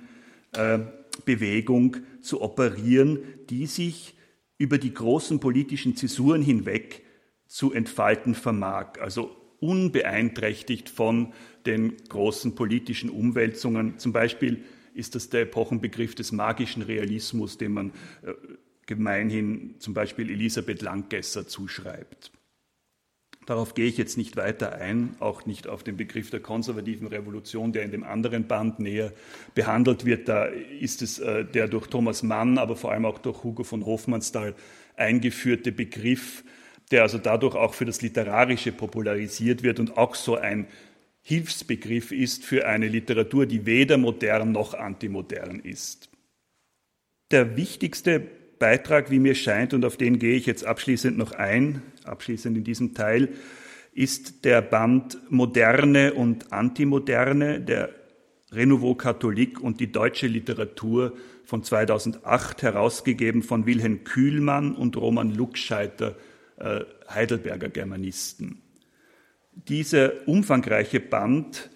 [0.54, 0.80] äh,
[1.26, 4.16] Bewegung zu operieren, die sich
[4.58, 7.04] über die großen politischen Zäsuren hinweg
[7.48, 11.34] zu entfalten vermag, also unbeeinträchtigt von
[11.66, 13.98] den großen politischen Umwälzungen.
[13.98, 17.92] Zum Beispiel ist das der Epochenbegriff des magischen Realismus, den man
[18.24, 18.34] äh,
[18.88, 22.32] gemeinhin zum Beispiel Elisabeth Langgesser zuschreibt.
[23.46, 27.72] Darauf gehe ich jetzt nicht weiter ein, auch nicht auf den Begriff der konservativen Revolution,
[27.72, 29.14] der in dem anderen Band näher
[29.56, 30.28] behandelt wird.
[30.28, 33.86] Da ist es äh, der durch Thomas Mann, aber vor allem auch durch Hugo von
[33.86, 34.54] Hofmannsthal
[34.98, 36.44] eingeführte Begriff,
[36.92, 40.68] der also dadurch auch für das Literarische popularisiert wird und auch so ein
[41.22, 46.10] Hilfsbegriff ist für eine Literatur, die weder modern noch antimodern ist.
[47.32, 48.28] Der wichtigste
[48.60, 52.64] Beitrag, wie mir scheint, und auf den gehe ich jetzt abschließend noch ein, abschließend in
[52.64, 53.30] diesem Teil,
[53.94, 57.90] ist der Band Moderne und Antimoderne, der
[58.52, 66.16] Renouveau Catholique und die deutsche Literatur von 2008, herausgegeben von Wilhelm Kühlmann und Roman Luxscheiter,
[66.58, 68.62] äh, Heidelberger Germanisten.
[69.54, 71.70] Dieser umfangreiche Band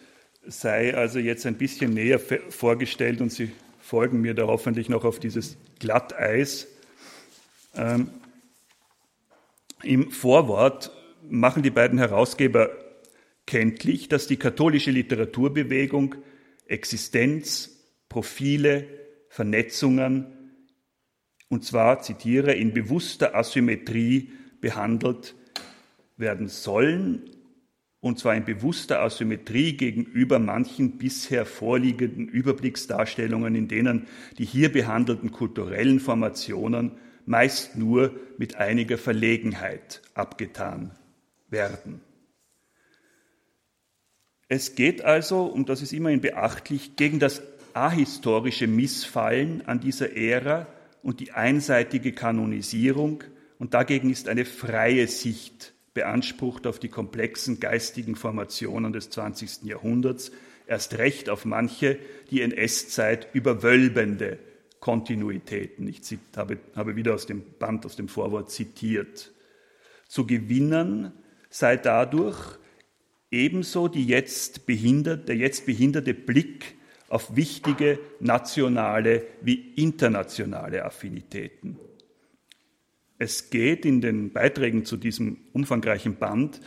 [0.46, 5.20] sei also jetzt ein bisschen näher vorgestellt und Sie folgen mir da hoffentlich noch auf
[5.20, 6.68] dieses Glatteis.
[7.76, 8.10] Ähm,
[9.84, 10.92] Im Vorwort
[11.30, 12.70] machen die beiden Herausgeber
[13.46, 16.16] kenntlich, dass die katholische Literaturbewegung
[16.68, 17.78] Existenz,
[18.10, 18.88] Profile,
[19.30, 20.26] Vernetzungen,
[21.50, 25.36] und zwar, zitiere, in bewusster Asymmetrie behandelt
[26.16, 27.30] werden sollen
[28.02, 34.08] und zwar in bewusster Asymmetrie gegenüber manchen bisher vorliegenden Überblicksdarstellungen, in denen
[34.40, 36.94] die hier behandelten kulturellen Formationen
[37.28, 40.92] meist nur mit einiger Verlegenheit abgetan
[41.50, 42.02] werden.
[44.48, 47.42] Es geht also, und das ist immerhin beachtlich, gegen das
[47.74, 50.68] ahistorische Missfallen an dieser Ära
[51.04, 53.24] und die einseitige Kanonisierung,
[53.60, 59.64] und dagegen ist eine freie Sicht beansprucht auf die komplexen geistigen Formationen des 20.
[59.64, 60.32] Jahrhunderts,
[60.68, 62.00] erst recht auf manche
[62.32, 64.40] die NS-Zeit überwölbende
[64.82, 65.88] Kontinuitäten.
[65.88, 66.02] Ich
[66.36, 69.32] habe, habe wieder aus dem Band, aus dem Vorwort zitiert.
[70.08, 71.14] Zu gewinnen
[71.50, 72.58] sei dadurch
[73.30, 74.66] ebenso jetzt
[75.18, 76.76] der jetzt behinderte Blick
[77.08, 81.78] auf wichtige nationale wie internationale Affinitäten.
[83.18, 86.60] Es geht in den Beiträgen zu diesem umfangreichen Band,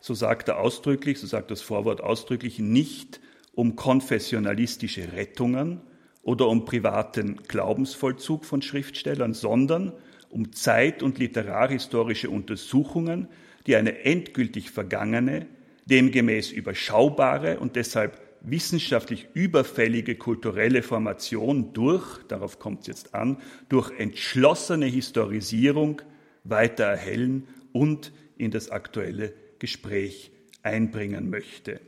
[0.00, 3.20] so sagt er ausdrücklich, so sagt das Vorwort ausdrücklich, nicht
[3.52, 5.82] um konfessionalistische Rettungen
[6.22, 9.92] oder um privaten Glaubensvollzug von Schriftstellern, sondern
[10.28, 13.28] um zeit- und literarhistorische Untersuchungen,
[13.66, 15.46] die eine endgültig vergangene,
[15.86, 23.90] demgemäß überschaubare und deshalb wissenschaftlich überfällige kulturelle Formation durch, darauf kommt es jetzt an, durch
[23.98, 26.00] entschlossene Historisierung
[26.44, 30.30] weiter erhellen und in das aktuelle Gespräch
[30.62, 31.80] einbringen möchte.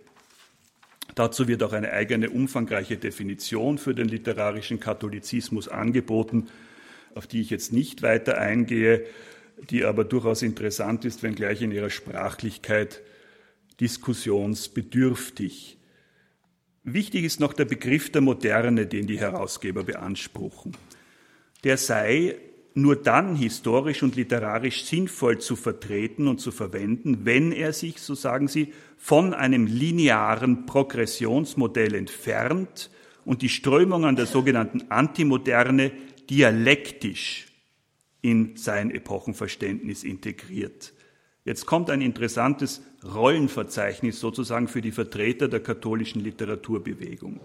[1.15, 6.49] Dazu wird auch eine eigene umfangreiche Definition für den literarischen Katholizismus angeboten,
[7.15, 9.05] auf die ich jetzt nicht weiter eingehe,
[9.71, 13.03] die aber durchaus interessant ist, wenngleich in ihrer Sprachlichkeit
[13.81, 15.79] diskussionsbedürftig.
[16.85, 20.77] Wichtig ist noch der Begriff der Moderne, den die Herausgeber beanspruchen.
[21.65, 22.37] Der sei
[22.75, 28.15] nur dann historisch und literarisch sinnvoll zu vertreten und zu verwenden, wenn er sich, so
[28.15, 32.91] sagen sie, von einem linearen Progressionsmodell entfernt
[33.25, 35.93] und die Strömungen der sogenannten Antimoderne
[36.31, 37.47] dialektisch
[38.23, 40.93] in sein Epochenverständnis integriert.
[41.45, 47.41] Jetzt kommt ein interessantes Rollenverzeichnis sozusagen für die Vertreter der katholischen Literaturbewegung.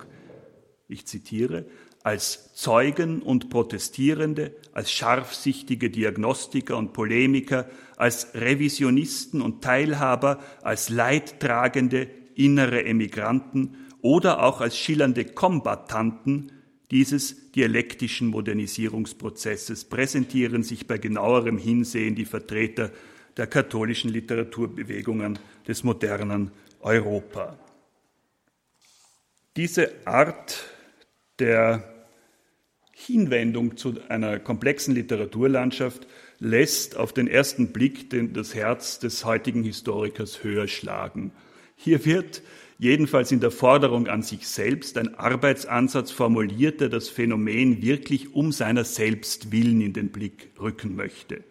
[0.87, 1.65] Ich zitiere,
[2.03, 12.07] als Zeugen und Protestierende, als scharfsichtige Diagnostiker und Polemiker, als Revisionisten und Teilhaber, als Leidtragende,
[12.35, 16.51] innere Emigranten oder auch als schillernde Kombattanten
[16.91, 22.91] dieses dialektischen Modernisierungsprozesses präsentieren sich bei genauerem Hinsehen die Vertreter
[23.35, 25.37] der katholischen Literaturbewegungen
[25.67, 27.57] des modernen Europa.
[29.57, 30.63] Diese Art
[31.39, 31.83] der
[32.93, 36.07] Hinwendung zu einer komplexen Literaturlandschaft
[36.39, 41.31] lässt auf den ersten Blick das Herz des heutigen Historikers höher schlagen.
[41.75, 42.41] Hier wird
[42.79, 48.51] jedenfalls in der Forderung an sich selbst ein Arbeitsansatz formuliert, der das Phänomen wirklich um
[48.51, 51.43] seiner selbst willen in den Blick rücken möchte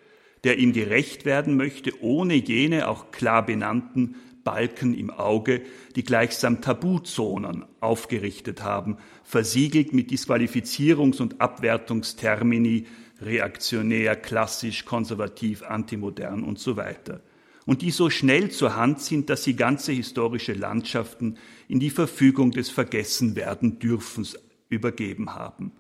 [0.47, 4.15] der ihm gerecht werden möchte, ohne jene auch klar benannten
[4.45, 5.63] Balken im Auge,
[5.97, 8.97] die gleichsam Tabuzonen aufgerichtet haben,
[9.27, 12.87] versiegelt mit Disqualifizierungs- und Abwertungstermini,
[13.21, 17.23] reaktionär, klassisch, konservativ, antimodern und so weiter.
[17.65, 22.53] Und die so schnell zur Hand sind, dass sie ganze historische Landschaften in die Verfügung
[22.53, 25.73] des Vergessenwerden dürfens übergeben haben.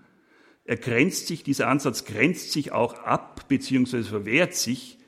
[0.64, 4.02] Er grenzt sich, dieser Ansatz grenzt sich auch ab bzw.
[4.02, 4.98] verwehrt sich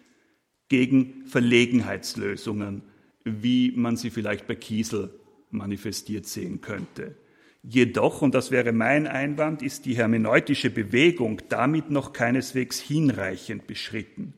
[0.69, 2.83] gegen Verlegenheitslösungen,
[3.25, 5.11] wie man sie vielleicht bei Kiesel
[5.51, 7.17] manifestiert sehen könnte.
[7.63, 14.35] Jedoch, und das wäre mein Einwand, ist die hermeneutische Bewegung damit noch keineswegs hinreichend beschritten.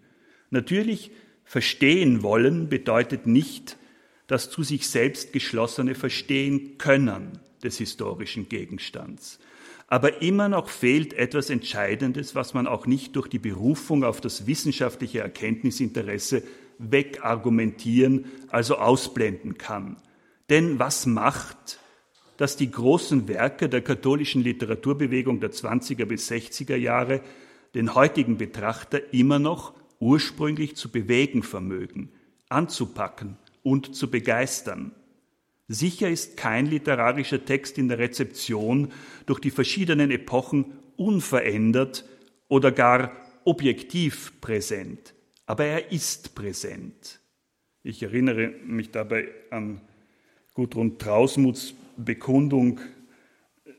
[0.51, 1.11] Natürlich,
[1.45, 3.77] verstehen wollen bedeutet nicht
[4.31, 9.41] das zu sich selbst geschlossene Verstehen können des historischen Gegenstands.
[9.89, 14.47] Aber immer noch fehlt etwas Entscheidendes, was man auch nicht durch die Berufung auf das
[14.47, 16.45] wissenschaftliche Erkenntnisinteresse
[16.79, 19.97] wegargumentieren, also ausblenden kann.
[20.49, 21.81] Denn was macht,
[22.41, 27.21] dass die großen Werke der katholischen Literaturbewegung der 20er bis 60er Jahre
[27.75, 32.13] den heutigen Betrachter immer noch ursprünglich zu bewegen vermögen,
[32.49, 34.93] anzupacken und zu begeistern?
[35.69, 38.91] Sicher ist kein literarischer Text in der Rezeption
[39.27, 42.09] durch die verschiedenen Epochen unverändert
[42.49, 43.13] oder gar
[43.45, 45.13] objektiv präsent,
[45.45, 47.21] aber er ist präsent.
[47.83, 49.83] Ich erinnere mich dabei an
[50.55, 51.75] Gudrun Trausmuths
[52.05, 52.81] Bekundung,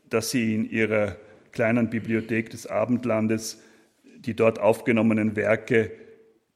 [0.08, 1.16] dass sie in ihrer
[1.52, 3.60] kleinen Bibliothek des Abendlandes
[4.18, 5.90] die dort aufgenommenen Werke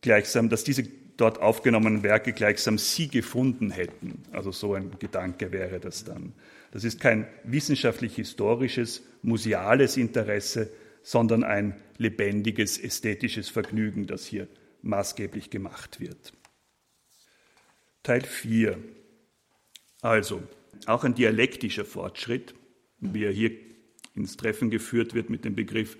[0.00, 0.84] gleichsam, dass diese
[1.16, 4.22] dort aufgenommenen Werke gleichsam sie gefunden hätten.
[4.32, 6.34] Also so ein Gedanke wäre das dann.
[6.72, 10.70] Das ist kein wissenschaftlich-historisches, museales Interesse,
[11.02, 14.48] sondern ein lebendiges ästhetisches Vergnügen, das hier
[14.82, 16.32] maßgeblich gemacht wird.
[18.02, 18.78] Teil 4.
[20.02, 20.42] Also,
[20.86, 22.54] auch ein dialektischer Fortschritt,
[23.00, 23.52] wie er hier
[24.14, 25.96] ins Treffen geführt wird mit dem Begriff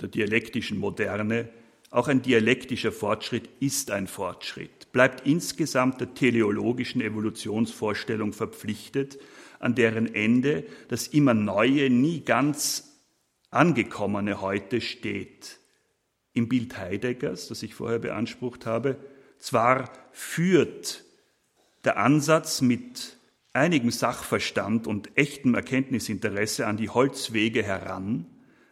[0.00, 1.48] der dialektischen Moderne,
[1.90, 9.18] auch ein dialektischer Fortschritt ist ein Fortschritt, bleibt insgesamt der teleologischen Evolutionsvorstellung verpflichtet,
[9.60, 13.02] an deren Ende das immer Neue, nie ganz
[13.50, 15.58] angekommene heute steht.
[16.32, 18.98] Im Bild Heideggers, das ich vorher beansprucht habe,
[19.38, 21.04] zwar führt
[21.84, 23.15] der Ansatz mit
[23.56, 28.26] einigem Sachverstand und echtem Erkenntnisinteresse an die Holzwege heran,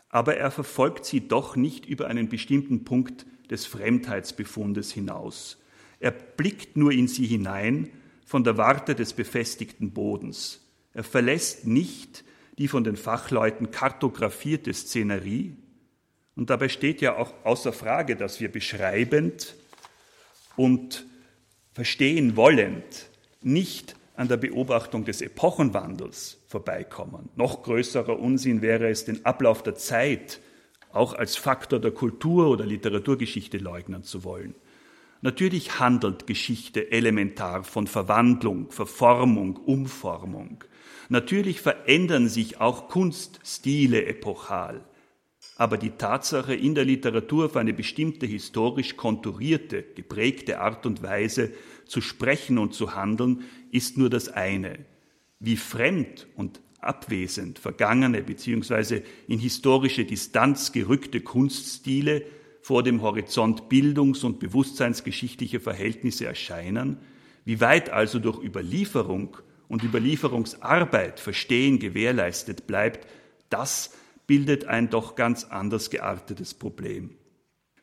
[0.09, 5.61] aber er verfolgt sie doch nicht über einen bestimmten Punkt des Fremdheitsbefundes hinaus.
[5.99, 7.91] Er blickt nur in sie hinein
[8.24, 10.61] von der Warte des befestigten Bodens.
[10.93, 12.24] Er verlässt nicht
[12.59, 15.57] die von den Fachleuten kartografierte Szenerie.
[16.37, 19.57] Und dabei steht ja auch außer Frage, dass wir beschreibend
[20.57, 21.07] und
[21.72, 23.11] verstehen wollend
[23.43, 27.31] nicht an der Beobachtung des Epochenwandels vorbeikommen.
[27.37, 30.41] Noch größerer Unsinn wäre es, den Ablauf der Zeit
[30.93, 34.55] auch als Faktor der Kultur- oder Literaturgeschichte leugnen zu wollen.
[35.23, 40.62] Natürlich handelt Geschichte elementar von Verwandlung, Verformung, Umformung.
[41.09, 44.85] Natürlich verändern sich auch Kunststile epochal.
[45.57, 51.53] Aber die Tatsache, in der Literatur auf eine bestimmte historisch konturierte, geprägte Art und Weise
[51.87, 53.45] zu sprechen und zu handeln,
[53.75, 54.79] ist nur das eine.
[55.41, 59.03] Wie fremd und abwesend vergangene bzw.
[59.27, 62.25] in historische Distanz gerückte Kunststile
[62.62, 66.99] vor dem Horizont bildungs- und bewusstseinsgeschichtlicher Verhältnisse erscheinen,
[67.45, 69.37] wie weit also durch Überlieferung
[69.68, 73.09] und Überlieferungsarbeit Verstehen gewährleistet bleibt,
[73.51, 73.93] das
[74.27, 77.11] bildet ein doch ganz anders geartetes Problem.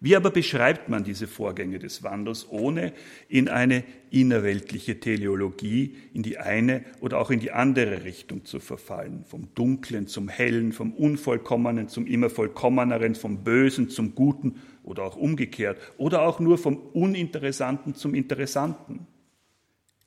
[0.03, 2.91] Wie aber beschreibt man diese Vorgänge des Wandels, ohne
[3.29, 9.23] in eine innerweltliche Teleologie, in die eine oder auch in die andere Richtung zu verfallen,
[9.25, 15.17] vom Dunklen zum Hellen, vom Unvollkommenen zum immer Vollkommeneren, vom Bösen zum Guten oder auch
[15.17, 19.05] umgekehrt, oder auch nur vom Uninteressanten zum Interessanten?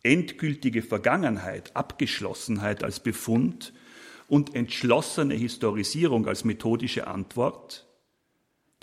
[0.02, 3.72] Endgültige Vergangenheit, Abgeschlossenheit als Befund
[4.26, 7.83] und entschlossene Historisierung als methodische Antwort,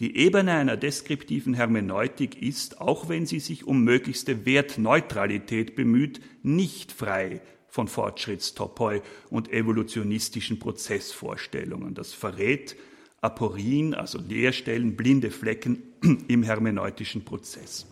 [0.01, 6.91] die Ebene einer deskriptiven Hermeneutik ist, auch wenn sie sich um möglichste Wertneutralität bemüht, nicht
[6.91, 11.93] frei von Fortschrittstopoi und evolutionistischen Prozessvorstellungen.
[11.93, 12.75] Das verrät
[13.21, 15.83] Aporien, also Leerstellen, blinde Flecken
[16.27, 17.85] im hermeneutischen Prozess.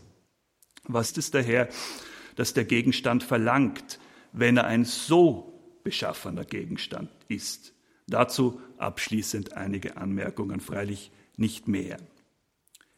[0.86, 1.70] Was ist daher,
[2.36, 4.00] dass der Gegenstand verlangt,
[4.34, 7.76] wenn er ein so beschaffener Gegenstand ist?
[8.08, 11.98] Dazu abschließend einige Anmerkungen, freilich nicht mehr.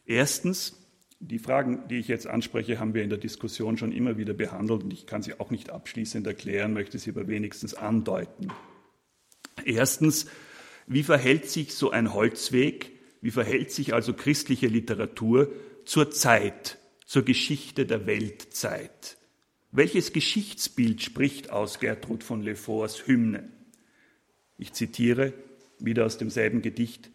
[0.06, 0.78] Erstens,
[1.20, 4.84] die Fragen, die ich jetzt anspreche, haben wir in der Diskussion schon immer wieder behandelt
[4.84, 8.52] und ich kann sie auch nicht abschließend erklären, möchte sie aber wenigstens andeuten.
[9.64, 10.26] Erstens,
[10.88, 15.52] wie verhält sich so ein Holzweg, wie verhält sich also christliche Literatur
[15.86, 19.18] zur Zeit, zur Geschichte der Weltzeit?
[19.72, 23.48] Welches Geschichtsbild spricht aus Gertrud von Leforts Hymne?
[24.58, 25.34] Ich zitiere
[25.80, 27.10] wieder aus demselben Gedicht.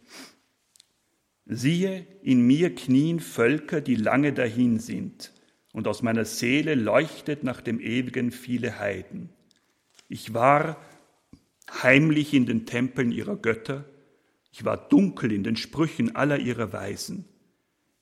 [1.49, 5.33] Siehe, in mir knien Völker, die lange dahin sind,
[5.73, 9.31] und aus meiner Seele leuchtet nach dem Ewigen viele Heiden.
[10.09, 10.77] Ich war
[11.71, 13.85] heimlich in den Tempeln ihrer Götter,
[14.51, 17.27] ich war dunkel in den Sprüchen aller ihrer Weisen,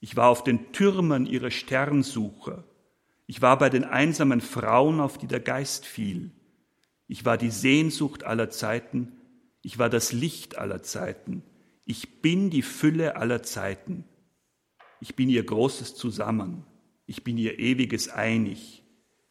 [0.00, 2.64] ich war auf den Türmen ihrer Sternsucher,
[3.26, 6.30] ich war bei den einsamen Frauen, auf die der Geist fiel,
[7.08, 9.12] ich war die Sehnsucht aller Zeiten,
[9.60, 11.42] ich war das Licht aller Zeiten,
[11.84, 14.04] ich bin die Fülle aller Zeiten.
[15.00, 16.64] Ich bin ihr großes Zusammen.
[17.06, 18.82] Ich bin ihr ewiges Einig.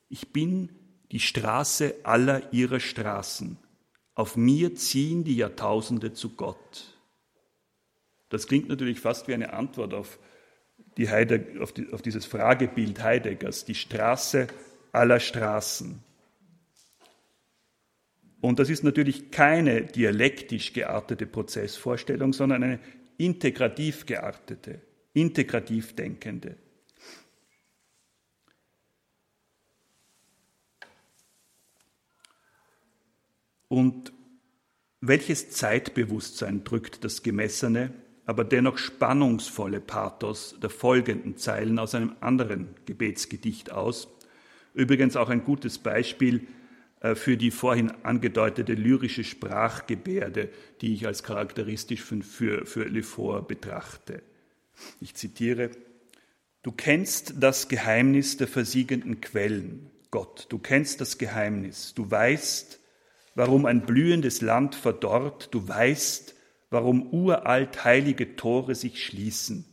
[0.10, 0.70] Ich bin
[1.12, 3.58] die Straße aller ihrer Straßen.
[4.16, 7.00] Auf mir ziehen die Jahrtausende zu Gott.
[8.30, 10.20] Das klingt natürlich fast wie eine Antwort auf,
[10.98, 14.48] die Heidegger, auf, die, auf dieses Fragebild Heideggers, die Straße
[14.92, 16.04] aller Straßen.
[18.44, 22.80] Und das ist natürlich keine dialektisch geartete Prozessvorstellung, sondern eine
[23.16, 24.82] integrativ geartete,
[25.14, 26.58] integrativ denkende.
[33.70, 34.12] Und
[35.00, 37.94] welches Zeitbewusstsein drückt das Gemessene
[38.26, 44.10] aber dennoch spannungsvolle Pathos der folgenden Zeilen aus einem anderen Gebetsgedicht aus.
[44.74, 46.46] Übrigens auch ein gutes Beispiel
[47.16, 50.50] für die vorhin angedeutete lyrische Sprachgebärde,
[50.82, 54.24] die ich als charakteristisch für, für, für Lefort betrachte.
[55.02, 55.72] Ich zitiere,
[56.64, 62.80] Du kennst das Geheimnis der versiegenden Quellen, Gott, du kennst das Geheimnis, du weißt,
[63.36, 66.34] warum ein blühendes Land verdorrt, du weißt,
[66.70, 69.66] warum uralt heilige Tore sich schließen.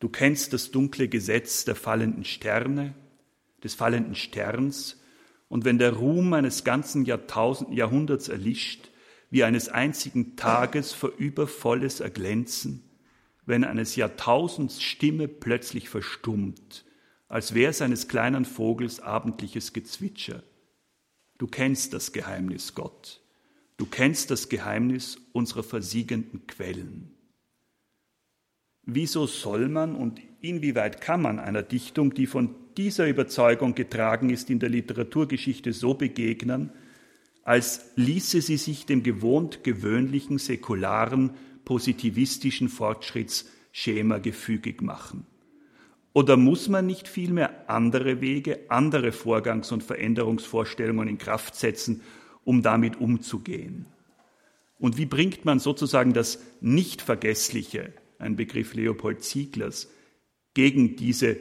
[0.00, 2.94] Du kennst das dunkle Gesetz der fallenden Sterne,
[3.62, 5.01] des fallenden Sterns,
[5.52, 8.88] und wenn der Ruhm eines ganzen Jahrtausend, Jahrhunderts erlischt,
[9.28, 12.82] wie eines einzigen Tages vorübervolles Erglänzen,
[13.44, 16.86] wenn eines Jahrtausends Stimme plötzlich verstummt,
[17.28, 20.42] als wäre es eines kleinen Vogels abendliches Gezwitscher.
[21.36, 23.20] Du kennst das Geheimnis, Gott.
[23.76, 27.10] Du kennst das Geheimnis unserer versiegenden Quellen.
[28.84, 34.50] Wieso soll man und inwieweit kann man einer Dichtung, die von dieser Überzeugung getragen ist,
[34.50, 36.70] in der Literaturgeschichte so begegnen,
[37.44, 41.30] als ließe sie sich dem gewohnt gewöhnlichen, säkularen,
[41.64, 45.26] positivistischen Fortschrittsschema gefügig machen?
[46.12, 52.02] Oder muss man nicht vielmehr andere Wege, andere Vorgangs- und Veränderungsvorstellungen in Kraft setzen,
[52.44, 53.86] um damit umzugehen?
[54.78, 59.88] Und wie bringt man sozusagen das Nicht-Vergessliche, ein Begriff Leopold Zieglers,
[60.54, 61.36] gegen diese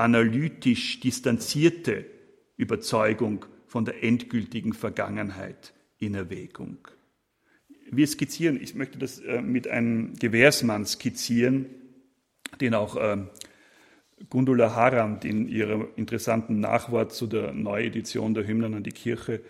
[0.00, 2.06] analytisch distanzierte
[2.56, 6.88] Überzeugung von der endgültigen Vergangenheit in Erwägung?
[7.90, 11.66] Wir skizzieren, ich möchte das äh, mit einem Gewährsmann skizzieren,
[12.60, 13.18] den auch äh,
[14.30, 19.42] Gundula Harand in ihrem interessanten Nachwort zu der Neuedition der Hymnen an die Kirche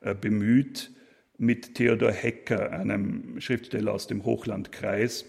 [0.00, 0.90] äh, bemüht,
[1.36, 5.24] mit Theodor Hecker, einem Schriftsteller aus dem Hochlandkreis,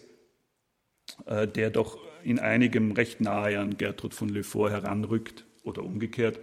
[1.27, 6.39] der doch in einigem recht nahe an Gertrud von Lefort heranrückt oder umgekehrt.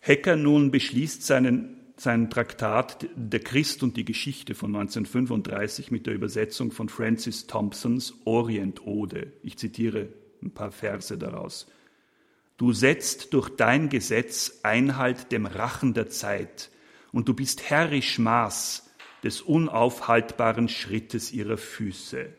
[0.00, 6.14] Hecker nun beschließt seinen sein Traktat Der Christ und die Geschichte von 1935 mit der
[6.14, 9.32] Übersetzung von Francis Thompsons Orient-Ode.
[9.42, 10.08] Ich zitiere
[10.42, 11.68] ein paar Verse daraus.
[12.56, 16.70] Du setzt durch dein Gesetz Einhalt dem Rachen der Zeit
[17.12, 18.90] und du bist herrisch Maß
[19.22, 22.30] des unaufhaltbaren Schrittes ihrer Füße.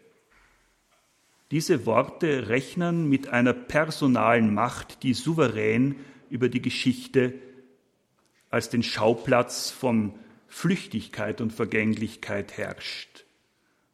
[1.53, 5.97] Diese Worte rechnen mit einer personalen Macht, die souverän
[6.31, 7.35] über die Geschichte
[8.49, 10.15] als den Schauplatz von
[10.47, 13.25] Flüchtigkeit und Vergänglichkeit herrscht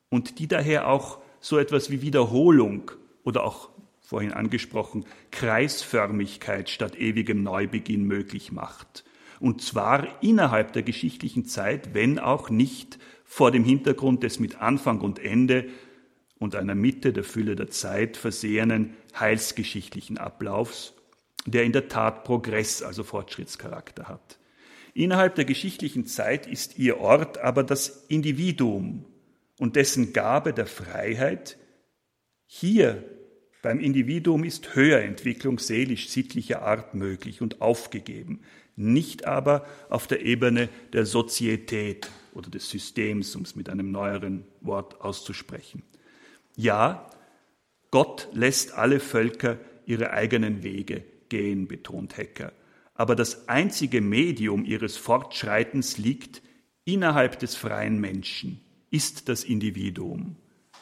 [0.08, 2.92] und die daher auch so etwas wie Wiederholung
[3.26, 9.04] oder auch vorhin angesprochen Kreisförmigkeit statt ewigem Neubeginn möglich macht.
[9.42, 15.02] Und zwar innerhalb der geschichtlichen Zeit, wenn auch nicht vor dem Hintergrund des mit Anfang
[15.02, 15.68] und Ende
[16.40, 20.94] und einer Mitte der Fülle der Zeit versehenen heilsgeschichtlichen Ablaufs,
[21.46, 24.40] der in der Tat Progress, also Fortschrittscharakter hat.
[24.94, 29.06] Innerhalb der geschichtlichen Zeit ist ihr Ort aber das Individuum
[29.60, 31.58] und dessen Gabe der Freiheit.
[32.48, 33.04] Hier
[33.62, 38.42] beim Individuum ist Höherentwicklung seelisch-sittlicher Art möglich und aufgegeben,
[38.76, 44.46] nicht aber auf der Ebene der Sozietät oder des Systems, um es mit einem neueren
[44.62, 45.84] Wort auszusprechen.
[46.60, 47.10] Ja,
[47.92, 52.52] Gott lässt alle Völker ihre eigenen Wege gehen, betont Hecker
[53.00, 56.42] aber das einzige Medium ihres Fortschreitens liegt
[56.84, 58.60] innerhalb des freien Menschen,
[58.92, 60.36] ist das Individuum.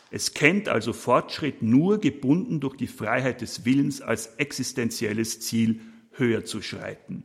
[0.10, 6.44] Es kennt also Fortschritt nur gebunden durch die Freiheit des Willens als existenzielles Ziel, höher
[6.44, 7.22] zu schreiten.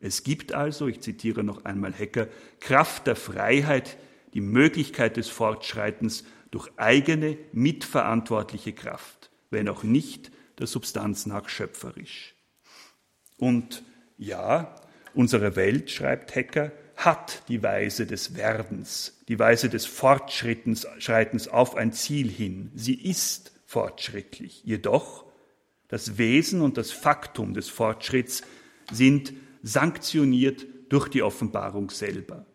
[0.00, 2.28] Es gibt also, ich zitiere noch einmal Hecker,
[2.60, 3.96] Kraft der Freiheit,
[4.34, 12.34] die Möglichkeit des Fortschreitens durch eigene, mitverantwortliche Kraft, wenn auch nicht der Substanz nach schöpferisch.
[13.38, 13.82] Und
[14.16, 14.74] ja,
[15.14, 21.92] unsere Welt, schreibt Hecker, hat die Weise des Werdens, die Weise des Fortschreitens auf ein
[21.92, 22.70] Ziel hin.
[22.74, 24.62] Sie ist fortschrittlich.
[24.64, 25.26] Jedoch
[25.88, 28.42] das Wesen und das Faktum des Fortschritts
[28.90, 32.46] sind sanktioniert durch die Offenbarung selber.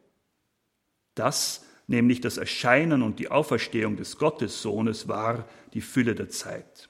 [1.16, 6.90] Das, nämlich das Erscheinen und die Auferstehung des Gottessohnes, war die Fülle der Zeit.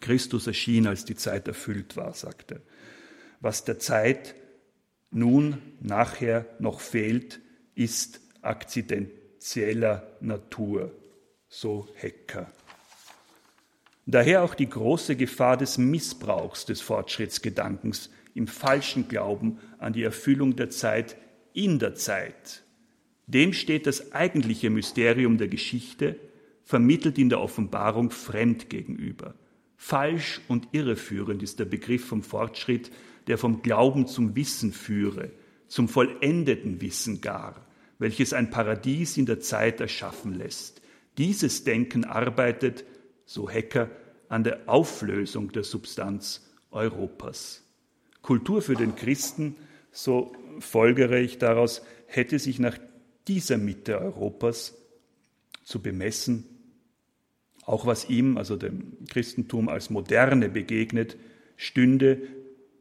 [0.00, 2.60] Christus erschien, als die Zeit erfüllt war, sagt er
[3.42, 4.36] was der Zeit
[5.10, 7.40] nun nachher noch fehlt,
[7.74, 10.92] ist akzidentieller Natur,
[11.48, 12.50] so Hecker.
[14.06, 20.56] Daher auch die große Gefahr des Missbrauchs des Fortschrittsgedankens im falschen Glauben an die Erfüllung
[20.56, 21.16] der Zeit
[21.52, 22.61] in der Zeit.
[23.32, 26.16] Dem steht das eigentliche Mysterium der Geschichte,
[26.64, 29.34] vermittelt in der Offenbarung fremd gegenüber.
[29.76, 32.90] Falsch und irreführend ist der Begriff vom Fortschritt,
[33.26, 35.30] der vom Glauben zum Wissen führe,
[35.66, 37.66] zum vollendeten Wissen gar,
[37.98, 40.82] welches ein Paradies in der Zeit erschaffen lässt.
[41.16, 42.84] Dieses Denken arbeitet,
[43.24, 43.90] so Hecker,
[44.28, 47.62] an der Auflösung der Substanz Europas.
[48.20, 49.56] Kultur für den Christen,
[49.90, 52.78] so folgere ich daraus, hätte sich nach
[53.28, 54.76] dieser Mitte Europas
[55.64, 56.44] zu bemessen,
[57.64, 61.16] auch was ihm, also dem Christentum als Moderne begegnet,
[61.56, 62.22] stünde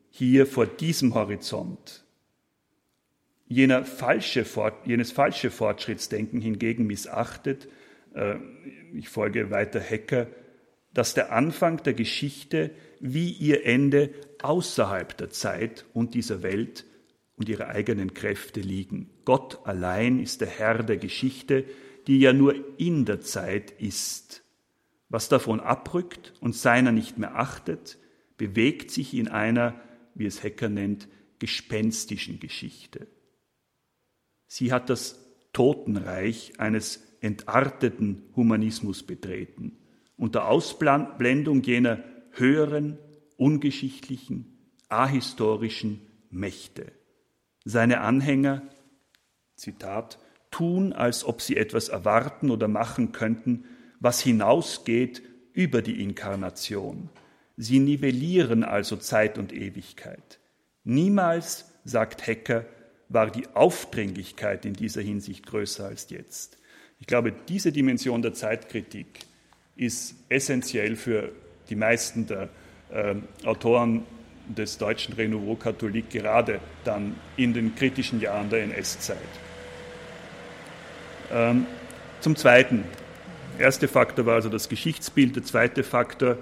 [0.10, 2.04] hier vor diesem Horizont.
[3.48, 4.46] Jener falsche,
[4.86, 7.68] jenes falsche Fortschrittsdenken hingegen missachtet,
[8.16, 8.36] äh,
[8.94, 10.28] ich folge weiter Hecker,
[10.94, 14.10] dass der Anfang der Geschichte wie ihr Ende
[14.42, 16.86] außerhalb der Zeit und dieser Welt
[17.42, 19.10] und ihrer eigenen Kräfte liegen.
[19.26, 21.66] Gott allein ist der Herr der Geschichte,
[22.06, 24.44] die ja nur in der Zeit ist.
[25.10, 27.98] Was davon abrückt und seiner nicht mehr achtet,
[28.38, 29.82] bewegt sich in einer,
[30.14, 31.08] wie es Hecker nennt,
[31.40, 33.08] gespenstischen Geschichte.
[34.46, 35.20] Sie hat das
[35.52, 39.80] Totenreich eines entarteten Humanismus betreten,
[40.16, 43.00] unter Ausblendung jener höheren,
[43.36, 47.01] ungeschichtlichen, ahistorischen Mächte.
[47.64, 48.64] Seine Anhänger,
[49.56, 50.18] Zitat,
[50.50, 53.66] tun, als ob sie etwas erwarten oder machen könnten,
[54.00, 55.22] was hinausgeht
[55.54, 57.10] über die Inkarnation.
[57.58, 60.40] Sie nivellieren also Zeit und Ewigkeit.
[60.84, 62.66] Niemals, sagt Hecker,
[63.10, 66.58] war die Aufdringlichkeit in dieser Hinsicht größer als jetzt.
[67.00, 69.20] Ich glaube, diese Dimension der Zeitkritik
[69.76, 71.32] ist essentiell für
[71.70, 72.50] die meisten der
[72.90, 74.04] äh, Autoren
[74.56, 79.18] des deutschen Renouveau Catholique gerade dann in den kritischen Jahren der NS-Zeit.
[81.32, 81.66] Ähm,
[82.20, 82.84] zum Zweiten,
[83.58, 86.38] der erste Faktor war also das Geschichtsbild, der zweite Faktor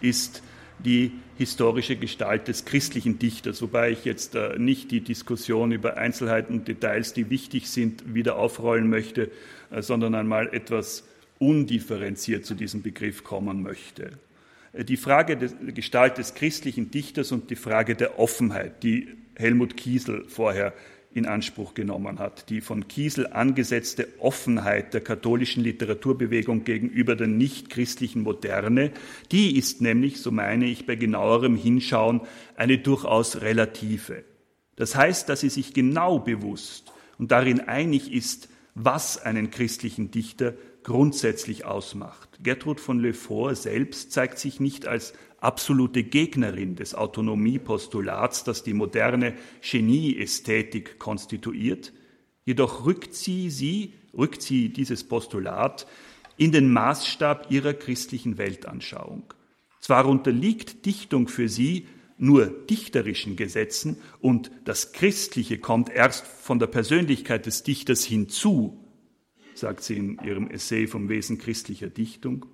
[0.00, 0.42] ist
[0.78, 6.54] die historische Gestalt des christlichen Dichters, wobei ich jetzt äh, nicht die Diskussion über Einzelheiten
[6.54, 9.30] und Details, die wichtig sind, wieder aufrollen möchte,
[9.70, 11.04] äh, sondern einmal etwas
[11.38, 14.12] undifferenziert zu diesem Begriff kommen möchte.
[14.72, 19.76] Äh, die Frage der Gestalt des christlichen Dichters und die Frage der Offenheit, die Helmut
[19.76, 20.74] Kiesel vorher
[21.12, 22.50] in Anspruch genommen hat.
[22.50, 28.92] Die von Kiesel angesetzte Offenheit der katholischen Literaturbewegung gegenüber der nichtchristlichen Moderne,
[29.32, 32.20] die ist nämlich, so meine ich, bei genauerem Hinschauen
[32.54, 34.24] eine durchaus relative.
[34.76, 40.54] Das heißt, dass sie sich genau bewusst und darin einig ist, was einen christlichen Dichter
[40.82, 42.38] grundsätzlich ausmacht.
[42.42, 49.34] Gertrud von Lefort selbst zeigt sich nicht als absolute Gegnerin des Autonomiepostulats, das die moderne
[49.62, 51.92] Genieästhetik konstituiert,
[52.44, 55.86] jedoch rückt sie sie, rückt sie dieses Postulat
[56.36, 59.34] in den Maßstab ihrer christlichen Weltanschauung.
[59.80, 61.86] Zwar unterliegt Dichtung für sie
[62.18, 68.79] nur dichterischen Gesetzen und das Christliche kommt erst von der Persönlichkeit des Dichters hinzu,
[69.54, 72.46] sagt sie in ihrem Essay vom Wesen christlicher Dichtung.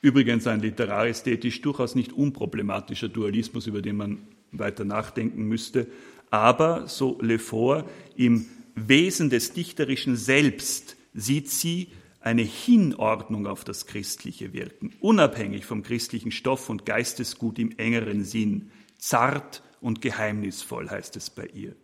[0.00, 1.22] Übrigens ein literärisch
[1.60, 5.86] durchaus nicht unproblematischer Dualismus, über den man weiter nachdenken müsste.
[6.30, 11.88] Aber, so Lefort, im Wesen des Dichterischen selbst sieht sie
[12.20, 18.70] eine Hinordnung auf das christliche Wirken, unabhängig vom christlichen Stoff und Geistesgut im engeren Sinn,
[18.98, 21.74] zart und geheimnisvoll heißt es bei ihr.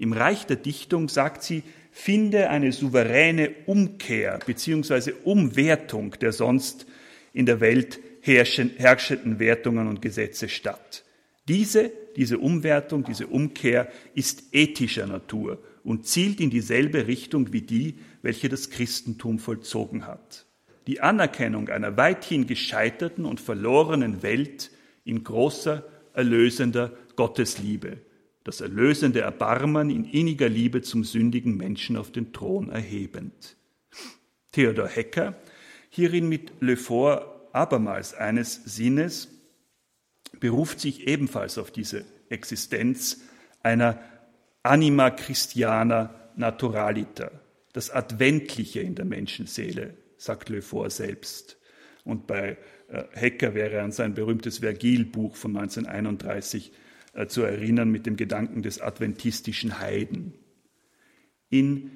[0.00, 5.12] Im Reich der Dichtung, sagt sie, finde eine souveräne Umkehr bzw.
[5.24, 6.86] Umwertung der sonst
[7.34, 11.04] in der Welt herrschenden Wertungen und Gesetze statt.
[11.48, 17.98] Diese, diese Umwertung, diese Umkehr ist ethischer Natur und zielt in dieselbe Richtung wie die,
[18.22, 20.46] welche das Christentum vollzogen hat.
[20.86, 24.70] Die Anerkennung einer weithin gescheiterten und verlorenen Welt
[25.04, 25.84] in großer,
[26.14, 27.98] erlösender Gottesliebe,
[28.44, 33.56] das erlösende Erbarmen in inniger Liebe zum sündigen Menschen auf den Thron erhebend.
[34.52, 35.36] Theodor Hecker,
[35.90, 37.22] hierin mit Lefort
[37.52, 39.28] abermals eines Sinnes,
[40.38, 43.22] beruft sich ebenfalls auf diese Existenz
[43.62, 44.00] einer
[44.62, 47.30] Anima Christiana Naturalita,
[47.72, 51.58] das Adventliche in der Menschenseele, sagt Lefort selbst.
[52.04, 52.56] Und bei
[52.88, 56.74] äh, Hecker wäre an sein berühmtes Vergil-Buch von 1931 äh,
[57.28, 60.34] zu erinnern mit dem Gedanken des adventistischen Heiden.
[61.48, 61.90] In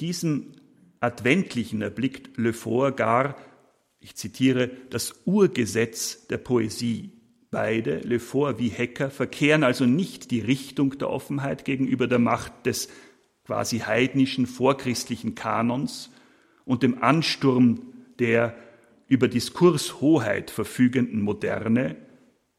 [0.00, 0.52] diesem
[1.00, 3.36] Adventlichen erblickt Lefort gar,
[4.00, 7.12] ich zitiere, das Urgesetz der Poesie.
[7.50, 12.88] Beide, Lefort wie Hecker, verkehren also nicht die Richtung der Offenheit gegenüber der Macht des
[13.44, 16.10] quasi heidnischen vorchristlichen Kanons
[16.64, 17.82] und dem Ansturm
[18.18, 18.56] der
[19.06, 21.96] über Diskurshoheit verfügenden Moderne,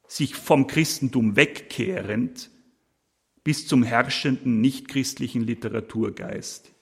[0.08, 2.50] sich vom Christentum wegkehrend
[3.44, 6.72] bis zum herrschenden nichtchristlichen Literaturgeist.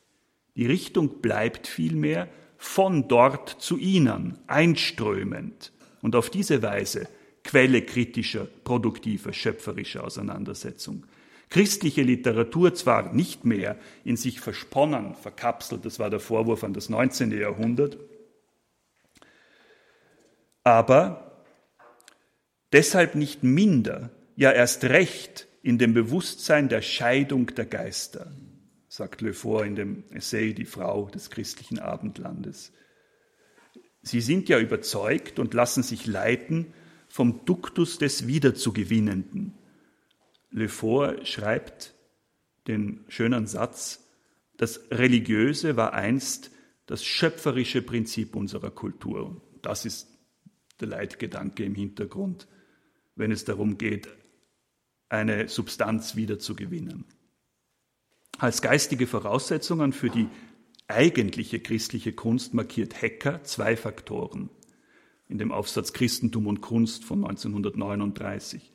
[0.56, 7.08] Die Richtung bleibt vielmehr von dort zu ihnen, einströmend und auf diese Weise
[7.44, 11.04] Quelle kritischer, produktiver, schöpferischer Auseinandersetzung.
[11.50, 16.88] Christliche Literatur zwar nicht mehr in sich versponnen, verkapselt, das war der Vorwurf an das
[16.88, 17.38] 19.
[17.38, 17.98] Jahrhundert,
[20.64, 21.23] aber
[22.74, 28.32] deshalb nicht minder, ja erst recht in dem Bewusstsein der Scheidung der Geister,
[28.88, 32.72] sagt Le Fort in dem Essay Die Frau des christlichen Abendlandes.
[34.02, 36.74] Sie sind ja überzeugt und lassen sich leiten
[37.08, 39.54] vom Duktus des Wiederzugewinnenden.
[40.50, 41.94] Le Fort schreibt
[42.66, 44.00] den schönen Satz,
[44.56, 46.50] das Religiöse war einst
[46.86, 49.40] das schöpferische Prinzip unserer Kultur.
[49.62, 50.08] Das ist
[50.80, 52.46] der Leitgedanke im Hintergrund,
[53.16, 54.08] wenn es darum geht,
[55.08, 57.04] eine Substanz wiederzugewinnen.
[58.38, 60.28] Als geistige Voraussetzungen für die
[60.88, 64.50] eigentliche christliche Kunst markiert Hecker zwei Faktoren
[65.28, 68.72] in dem Aufsatz Christentum und Kunst von 1939.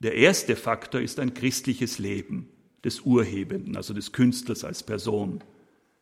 [0.00, 2.48] Der erste Faktor ist ein christliches Leben
[2.84, 5.42] des Urhebenden, also des Künstlers als Person.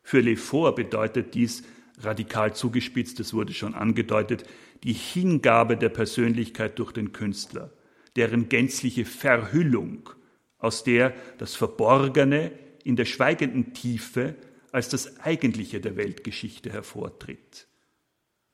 [0.02, 1.62] Für Lefort bedeutet dies
[1.98, 4.44] radikal zugespitzt, es wurde schon angedeutet,
[4.84, 7.72] die Hingabe der Persönlichkeit durch den Künstler,
[8.16, 10.10] deren gänzliche Verhüllung,
[10.58, 12.52] aus der das Verborgene
[12.84, 14.34] in der schweigenden Tiefe
[14.72, 17.66] als das Eigentliche der Weltgeschichte hervortritt.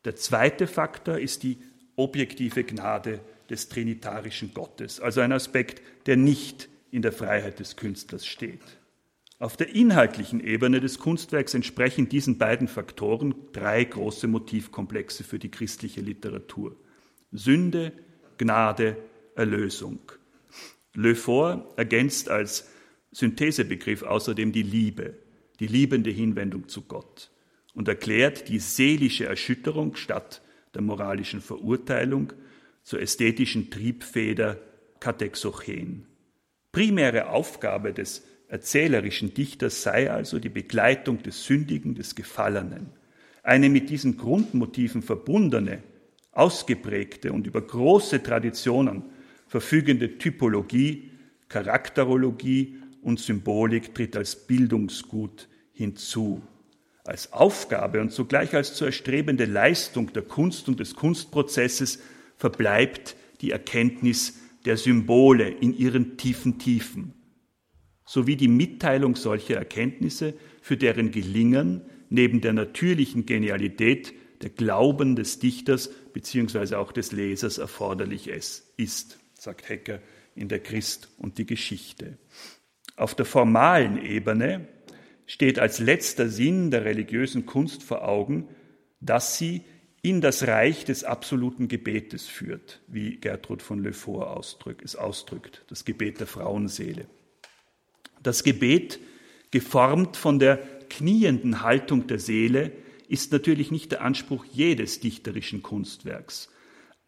[0.04, 1.58] Der zweite Faktor ist die
[1.96, 3.20] objektive Gnade
[3.50, 8.79] des trinitarischen Gottes, also ein Aspekt, der nicht in der Freiheit des Künstlers steht.
[9.40, 15.50] Auf der inhaltlichen Ebene des Kunstwerks entsprechen diesen beiden Faktoren drei große Motivkomplexe für die
[15.50, 16.76] christliche Literatur.
[17.32, 17.92] Sünde,
[18.36, 18.98] Gnade,
[19.36, 20.00] Erlösung.
[20.92, 22.68] Le Fort ergänzt als
[23.12, 25.14] Synthesebegriff außerdem die Liebe,
[25.58, 27.30] die liebende Hinwendung zu Gott
[27.72, 30.42] und erklärt die seelische Erschütterung statt
[30.74, 32.34] der moralischen Verurteilung
[32.82, 34.58] zur ästhetischen Triebfeder
[35.00, 36.04] Katexochen.
[36.72, 42.86] Primäre Aufgabe des erzählerischen Dichters sei also die Begleitung des Sündigen, des Gefallenen.
[43.42, 45.82] Eine mit diesen Grundmotiven verbundene,
[46.32, 49.04] ausgeprägte und über große Traditionen
[49.46, 51.10] verfügende Typologie,
[51.48, 56.42] Charakterologie und Symbolik tritt als Bildungsgut hinzu
[57.04, 62.00] als Aufgabe und zugleich als zu erstrebende Leistung der Kunst und des Kunstprozesses
[62.36, 67.14] verbleibt die Erkenntnis der Symbole in ihren tiefen Tiefen,
[68.10, 75.38] sowie die Mitteilung solcher Erkenntnisse, für deren Gelingen neben der natürlichen Genialität der Glauben des
[75.38, 76.74] Dichters bzw.
[76.74, 80.00] auch des Lesers erforderlich ist, sagt Hecker
[80.34, 82.18] in der Christ und die Geschichte.
[82.96, 84.66] Auf der formalen Ebene
[85.26, 88.48] steht als letzter Sinn der religiösen Kunst vor Augen,
[89.00, 89.62] dass sie
[90.02, 95.64] in das Reich des absoluten Gebetes führt, wie Gertrud von Le Fort ausdrückt, es ausdrückt,
[95.68, 97.06] das Gebet der Frauenseele.
[98.22, 99.00] Das Gebet,
[99.50, 100.58] geformt von der
[100.88, 102.72] knienden Haltung der Seele,
[103.08, 106.48] ist natürlich nicht der Anspruch jedes dichterischen Kunstwerks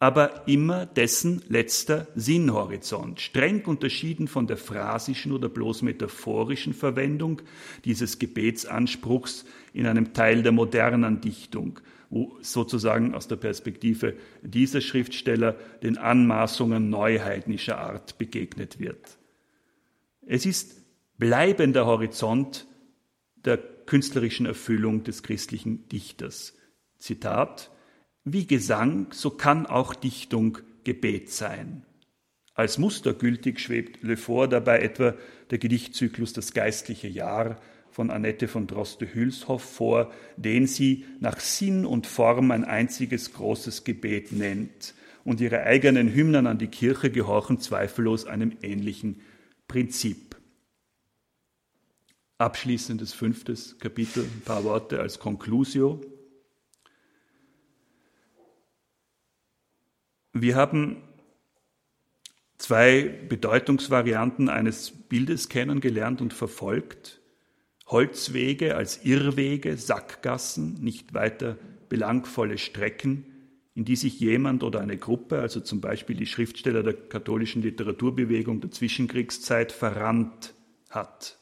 [0.03, 7.41] aber immer dessen letzter Sinnhorizont, streng unterschieden von der phrasischen oder bloß metaphorischen Verwendung
[7.85, 15.55] dieses Gebetsanspruchs in einem Teil der modernen Dichtung, wo sozusagen aus der Perspektive dieser Schriftsteller
[15.83, 19.17] den Anmaßungen neuheidnischer Art begegnet wird.
[20.27, 20.82] Es ist
[21.17, 22.67] bleibender Horizont
[23.45, 26.53] der künstlerischen Erfüllung des christlichen Dichters.
[26.97, 27.71] Zitat
[28.25, 31.85] wie Gesang, so kann auch Dichtung Gebet sein.
[32.53, 35.15] Als Muster gültig schwebt Le Fort dabei etwa
[35.49, 37.59] der Gedichtzyklus Das geistliche Jahr
[37.89, 44.31] von Annette von Droste-Hülshoff vor, den sie nach Sinn und Form ein einziges großes Gebet
[44.31, 44.93] nennt.
[45.23, 49.21] Und ihre eigenen Hymnen an die Kirche gehorchen zweifellos einem ähnlichen
[49.67, 50.32] Prinzip.
[52.43, 56.01] Abschließendes fünftes Kapitel, ein paar Worte als Conclusio.
[60.33, 61.01] Wir haben
[62.57, 67.21] zwei Bedeutungsvarianten eines Bildes kennengelernt und verfolgt.
[67.85, 73.25] Holzwege als Irrwege, Sackgassen, nicht weiter belangvolle Strecken,
[73.73, 78.59] in die sich jemand oder eine Gruppe, also zum Beispiel die Schriftsteller der katholischen Literaturbewegung
[78.59, 80.53] der Zwischenkriegszeit, verrannt
[80.89, 81.39] hat.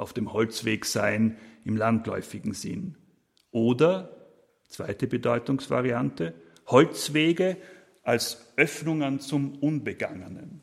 [0.00, 2.96] Auf dem Holzweg sein im landläufigen Sinn.
[3.50, 4.10] Oder,
[4.66, 6.32] zweite Bedeutungsvariante,
[6.66, 7.58] Holzwege
[8.02, 10.62] als Öffnungen zum Unbegangenen,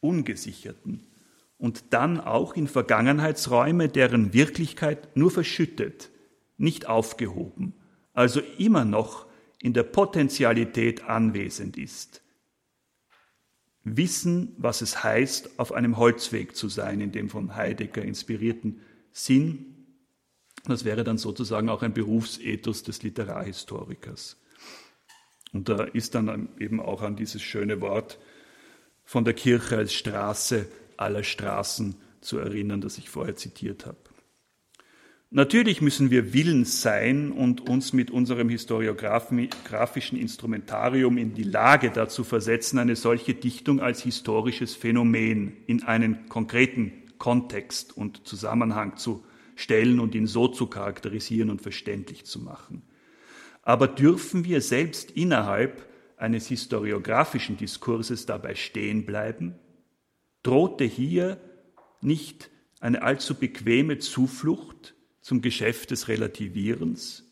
[0.00, 1.06] Ungesicherten
[1.58, 6.10] und dann auch in Vergangenheitsräume, deren Wirklichkeit nur verschüttet,
[6.56, 7.74] nicht aufgehoben,
[8.14, 9.26] also immer noch
[9.60, 12.22] in der Potentialität anwesend ist.
[13.84, 18.80] Wissen, was es heißt, auf einem Holzweg zu sein, in dem von Heidegger inspirierten
[19.12, 19.86] Sinn.
[20.64, 24.40] Das wäre dann sozusagen auch ein Berufsethos des Literarhistorikers.
[25.52, 28.18] Und da ist dann eben auch an dieses schöne Wort
[29.04, 30.66] von der Kirche als Straße
[30.96, 33.98] aller Straßen zu erinnern, das ich vorher zitiert habe.
[35.34, 42.22] Natürlich müssen wir willens sein und uns mit unserem historiografischen Instrumentarium in die Lage dazu
[42.22, 49.24] versetzen, eine solche Dichtung als historisches Phänomen in einen konkreten Kontext und Zusammenhang zu
[49.56, 52.82] stellen und ihn so zu charakterisieren und verständlich zu machen.
[53.62, 59.54] Aber dürfen wir selbst innerhalb eines historiografischen Diskurses dabei stehen bleiben?
[60.42, 61.40] Drohte hier
[62.02, 67.24] nicht eine allzu bequeme Zuflucht zum Geschäft des Relativierens?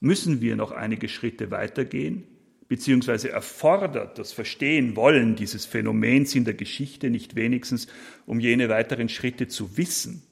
[0.00, 2.24] Müssen wir noch einige Schritte weitergehen?
[2.68, 7.86] Beziehungsweise erfordert das Verstehen wollen dieses Phänomens in der Geschichte nicht wenigstens,
[8.26, 10.22] um jene weiteren Schritte zu wissen?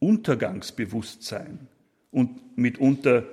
[0.00, 1.68] Untergangsbewusstsein
[2.10, 3.24] und mitunter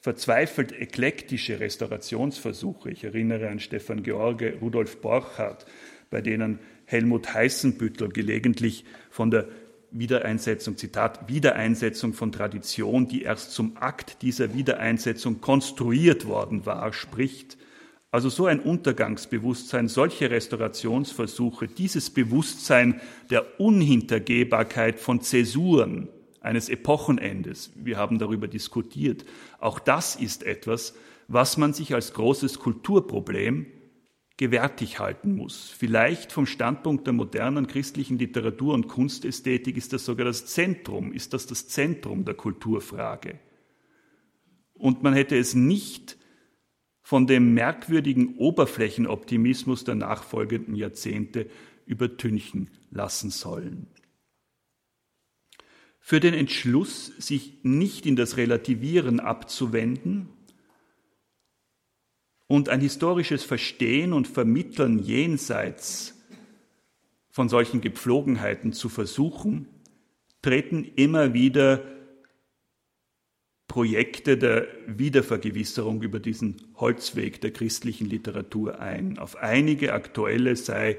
[0.00, 5.66] verzweifelt eklektische Restaurationsversuche, ich erinnere an Stefan George, Rudolf Borchardt,
[6.10, 9.48] bei denen Helmut Heißenbüttel gelegentlich von der
[9.92, 17.56] Wiedereinsetzung, Zitat, Wiedereinsetzung von Tradition, die erst zum Akt dieser Wiedereinsetzung konstruiert worden war, spricht.
[18.12, 26.08] Also so ein Untergangsbewusstsein, solche Restaurationsversuche, dieses Bewusstsein der Unhintergehbarkeit von Zäsuren
[26.40, 29.24] eines Epochenendes, wir haben darüber diskutiert,
[29.58, 30.94] auch das ist etwas,
[31.28, 33.66] was man sich als großes Kulturproblem
[34.40, 35.68] gewärtig halten muss.
[35.68, 41.34] Vielleicht vom Standpunkt der modernen christlichen Literatur- und Kunstästhetik ist das sogar das Zentrum, ist
[41.34, 43.38] das das Zentrum der Kulturfrage.
[44.72, 46.16] Und man hätte es nicht
[47.02, 51.50] von dem merkwürdigen Oberflächenoptimismus der nachfolgenden Jahrzehnte
[51.84, 53.88] übertünchen lassen sollen.
[55.98, 60.30] Für den Entschluss, sich nicht in das Relativieren abzuwenden,
[62.50, 66.20] und ein historisches Verstehen und Vermitteln jenseits
[67.30, 69.68] von solchen Gepflogenheiten zu versuchen,
[70.42, 71.84] treten immer wieder
[73.68, 79.16] Projekte der Wiedervergewisserung über diesen Holzweg der christlichen Literatur ein.
[79.18, 80.98] Auf einige aktuelle sei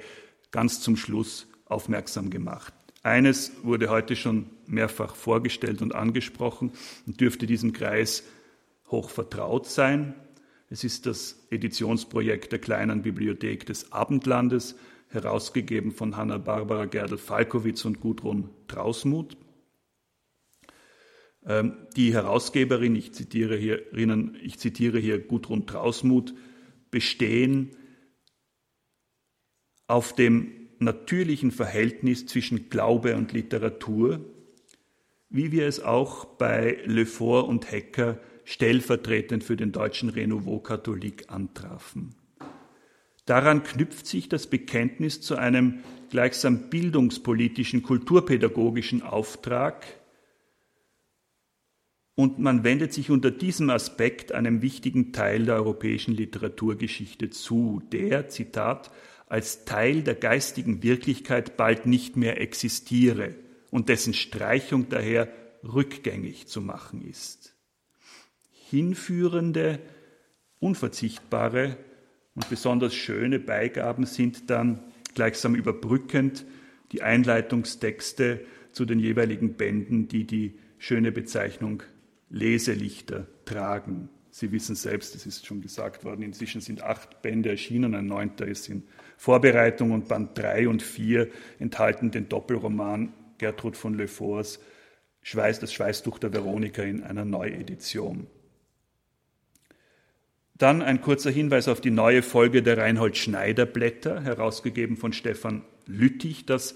[0.52, 2.74] ganz zum Schluss aufmerksam gemacht.
[3.04, 6.72] Eines wurde heute schon mehrfach vorgestellt und angesprochen
[7.06, 8.24] und dürfte diesem Kreis
[8.90, 10.16] hoch vertraut sein.
[10.72, 14.78] Es ist das Editionsprojekt der kleinen Bibliothek des Abendlandes,
[15.10, 19.36] herausgegeben von Hanna-Barbara Gerdel-Falkowitz und Gudrun Trausmuth.
[21.46, 23.82] Ähm, die Herausgeberin, ich zitiere hier,
[24.42, 26.34] ich zitiere hier Gudrun Trausmuth,
[26.90, 27.76] bestehen
[29.88, 34.24] auf dem natürlichen Verhältnis zwischen Glaube und Literatur,
[35.28, 42.16] wie wir es auch bei Lefort und Hecker stellvertretend für den deutschen Renouveau Katholik antrafen.
[43.26, 49.86] Daran knüpft sich das Bekenntnis zu einem gleichsam bildungspolitischen, kulturpädagogischen Auftrag
[52.16, 58.28] und man wendet sich unter diesem Aspekt einem wichtigen Teil der europäischen Literaturgeschichte zu, der,
[58.28, 58.92] Zitat,
[59.28, 63.36] als Teil der geistigen Wirklichkeit bald nicht mehr existiere
[63.70, 65.30] und dessen Streichung daher
[65.64, 67.56] rückgängig zu machen ist
[68.72, 69.80] hinführende,
[70.60, 71.78] unverzichtbare
[72.34, 74.82] und besonders schöne Beigaben sind dann
[75.14, 76.46] gleichsam überbrückend
[76.94, 81.84] die Einleitungstexte zu den jeweiligen Bänden, die die schöne Bezeichnung
[82.30, 84.10] Leselichter tragen.
[84.30, 88.48] Sie wissen selbst, es ist schon gesagt worden, inzwischen sind acht Bände erschienen, ein neunter
[88.48, 88.84] ist in
[89.18, 91.28] Vorbereitung und Band drei und vier
[91.60, 94.62] enthalten den Doppelroman Gertrud von Le Forts
[95.24, 98.28] Schweiß, das Schweißtuch der Veronika in einer Neuedition.
[100.62, 105.64] Dann ein kurzer Hinweis auf die neue Folge der Reinhold Schneider Blätter, herausgegeben von Stefan
[105.88, 106.46] Lüttich.
[106.46, 106.76] Das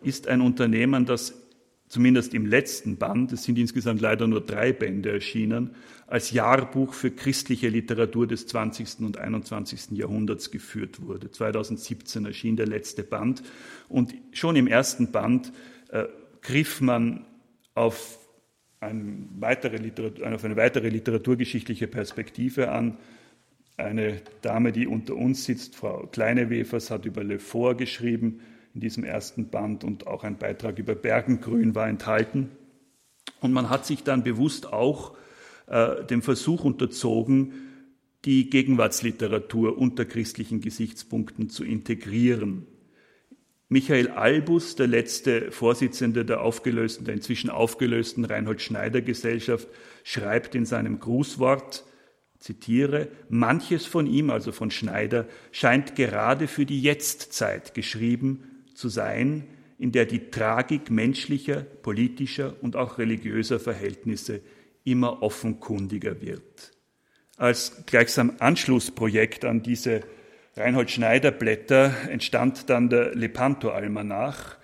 [0.00, 1.34] ist ein Unternehmen, das
[1.88, 5.74] zumindest im letzten Band, es sind insgesamt leider nur drei Bände erschienen,
[6.06, 9.00] als Jahrbuch für christliche Literatur des 20.
[9.00, 9.90] und 21.
[9.90, 11.30] Jahrhunderts geführt wurde.
[11.30, 13.42] 2017 erschien der letzte Band
[13.90, 15.52] und schon im ersten Band
[15.90, 16.04] äh,
[16.40, 17.26] griff man
[17.74, 18.18] auf
[18.80, 19.76] eine weitere,
[20.32, 22.96] auf eine weitere literaturgeschichtliche Perspektive an.
[23.78, 28.40] Eine Dame, die unter uns sitzt, Frau Kleinewefers, hat über Le Fort geschrieben
[28.74, 32.50] in diesem ersten Band und auch ein Beitrag über Bergengrün war enthalten.
[33.40, 35.16] Und man hat sich dann bewusst auch
[35.68, 37.52] äh, dem Versuch unterzogen,
[38.24, 42.66] die Gegenwartsliteratur unter christlichen Gesichtspunkten zu integrieren.
[43.68, 49.68] Michael Albus, der letzte Vorsitzende der aufgelösten, der inzwischen aufgelösten Reinhold Schneider Gesellschaft,
[50.02, 51.84] schreibt in seinem Grußwort,
[52.38, 59.44] zitiere, manches von ihm, also von Schneider, scheint gerade für die Jetztzeit geschrieben zu sein,
[59.78, 64.40] in der die Tragik menschlicher, politischer und auch religiöser Verhältnisse
[64.84, 66.72] immer offenkundiger wird.
[67.36, 70.02] Als gleichsam Anschlussprojekt an diese
[70.56, 74.56] Reinhold Schneider Blätter entstand dann der Lepanto-Almanach,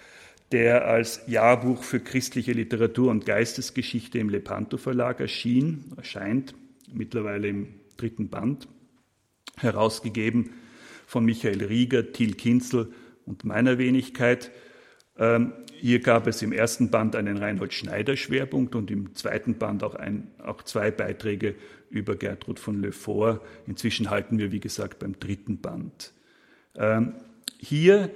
[0.51, 6.55] der als Jahrbuch für christliche Literatur und Geistesgeschichte im Lepanto Verlag erschien, erscheint
[6.95, 8.69] mittlerweile im dritten Band,
[9.57, 10.51] herausgegeben
[11.07, 12.93] von Michael Rieger, Till Kinzel
[13.25, 14.51] und meiner Wenigkeit.
[15.17, 19.85] Ähm, hier gab es im ersten Band einen Reinhold Schneider Schwerpunkt und im zweiten Band
[19.85, 21.55] auch, ein, auch zwei Beiträge
[21.91, 23.41] über Gertrud von Le Fort.
[23.67, 26.13] Inzwischen halten wir, wie gesagt, beim dritten Band.
[26.75, 27.15] Ähm,
[27.59, 28.11] hier,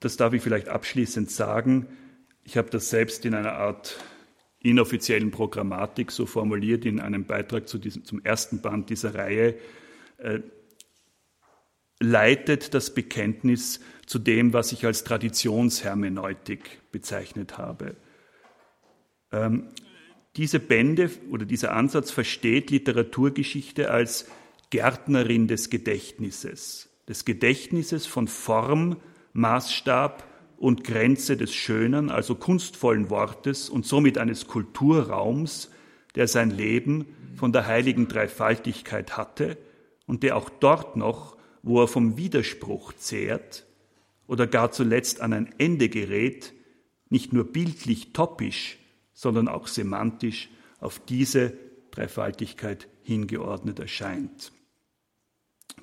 [0.00, 1.86] das darf ich vielleicht abschließend sagen,
[2.42, 3.98] ich habe das selbst in einer Art
[4.68, 9.54] inoffiziellen Programmatik so formuliert in einem Beitrag zu diesem, zum ersten Band dieser Reihe,
[10.18, 10.40] äh,
[12.00, 17.96] leitet das Bekenntnis zu dem, was ich als Traditionshermeneutik bezeichnet habe.
[19.32, 19.68] Ähm,
[20.36, 24.28] diese Bände oder dieser Ansatz versteht Literaturgeschichte als
[24.70, 28.96] Gärtnerin des Gedächtnisses, des Gedächtnisses von Form,
[29.32, 30.24] Maßstab
[30.58, 35.70] und Grenze des Schönen, also kunstvollen Wortes und somit eines Kulturraums,
[36.14, 39.58] der sein Leben von der heiligen Dreifaltigkeit hatte
[40.06, 43.66] und der auch dort noch, wo er vom Widerspruch zehrt
[44.26, 46.54] oder gar zuletzt an ein Ende gerät,
[47.10, 48.78] nicht nur bildlich topisch,
[49.12, 50.48] sondern auch semantisch
[50.80, 51.52] auf diese
[51.90, 54.52] Dreifaltigkeit hingeordnet erscheint.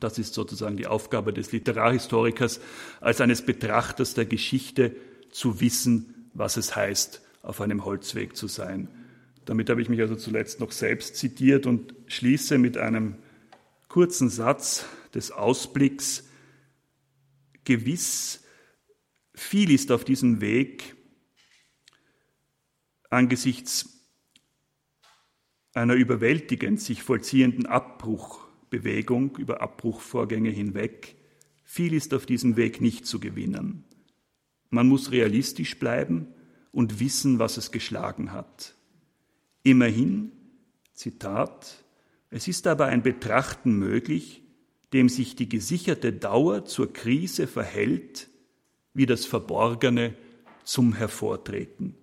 [0.03, 2.59] Das ist sozusagen die Aufgabe des Literarhistorikers,
[2.99, 4.97] als eines Betrachters der Geschichte
[5.31, 8.89] zu wissen, was es heißt, auf einem Holzweg zu sein.
[9.45, 13.15] Damit habe ich mich also zuletzt noch selbst zitiert und schließe mit einem
[13.87, 16.25] kurzen Satz des Ausblicks.
[17.63, 18.43] Gewiss,
[19.33, 20.97] viel ist auf diesem Weg
[23.09, 24.05] angesichts
[25.73, 27.67] einer überwältigend sich vollziehenden
[28.73, 31.15] Abbruchbewegung über Abbruchvorgänge hinweg,
[31.63, 33.83] viel ist auf diesem Weg nicht zu gewinnen.
[34.69, 36.27] Man muss realistisch bleiben
[36.71, 38.75] und wissen, was es geschlagen hat.
[39.61, 40.31] Immerhin,
[40.93, 41.83] Zitat,
[42.31, 44.41] es ist aber ein Betrachten möglich,
[44.91, 48.29] dem sich die gesicherte Dauer zur Krise verhält,
[48.93, 50.15] wie das Verborgene
[50.63, 51.95] zum Hervortreten.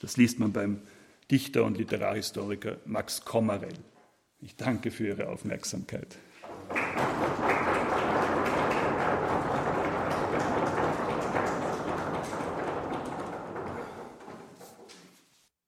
[0.00, 0.82] Das liest man beim
[1.30, 3.78] Dichter und Literarhistoriker Max Kommerell.
[4.38, 6.18] Ich danke für Ihre Aufmerksamkeit.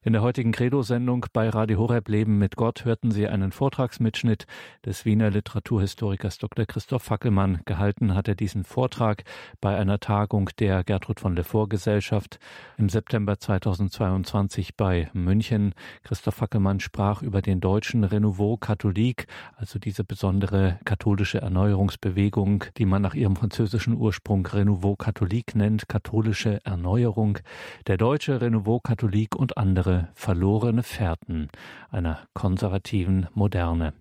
[0.09, 4.47] In der heutigen Credo-Sendung bei Radio Horeb Leben mit Gott hörten Sie einen Vortragsmitschnitt
[4.87, 6.65] des Wiener Literaturhistorikers Dr.
[6.65, 7.61] Christoph Fackelmann.
[7.67, 9.25] Gehalten hat er diesen Vortrag
[9.61, 12.39] bei einer Tagung der Gertrud von Lefort Gesellschaft
[12.79, 15.75] im September 2022 bei München.
[16.05, 19.27] Christoph Fackelmann sprach über den deutschen Renouveau Catholique,
[19.57, 26.65] also diese besondere katholische Erneuerungsbewegung, die man nach ihrem französischen Ursprung Renouveau Catholique nennt, katholische
[26.65, 27.41] Erneuerung.
[27.89, 31.49] Der deutsche Renouveau Catholique und andere verlorene Fährten
[31.91, 33.93] einer konservativen Moderne.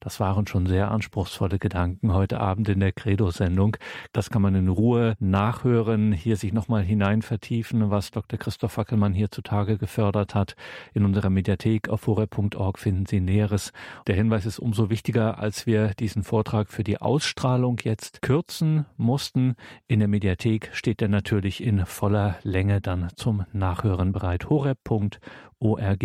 [0.00, 3.76] Das waren schon sehr anspruchsvolle Gedanken heute Abend in der Credo-Sendung.
[4.12, 8.38] Das kann man in Ruhe nachhören, hier sich nochmal hinein vertiefen, was Dr.
[8.38, 10.54] Christoph Fackelmann hier zutage gefördert hat.
[10.94, 13.72] In unserer Mediathek auf horeb.org finden Sie Näheres.
[14.06, 19.56] Der Hinweis ist umso wichtiger, als wir diesen Vortrag für die Ausstrahlung jetzt kürzen mussten.
[19.88, 24.48] In der Mediathek steht er natürlich in voller Länge dann zum Nachhören bereit.
[24.50, 26.04] horeb.org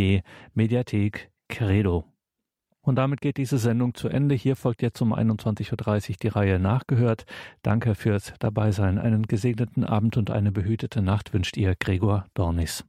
[0.53, 2.05] Mediathek Credo.
[2.81, 4.33] Und damit geht diese Sendung zu Ende.
[4.35, 7.25] Hier folgt jetzt um 21.30 Uhr die Reihe Nachgehört.
[7.61, 8.97] Danke fürs Dabeisein.
[8.97, 12.79] Einen gesegneten Abend und eine behütete Nacht wünscht ihr Gregor Dornis.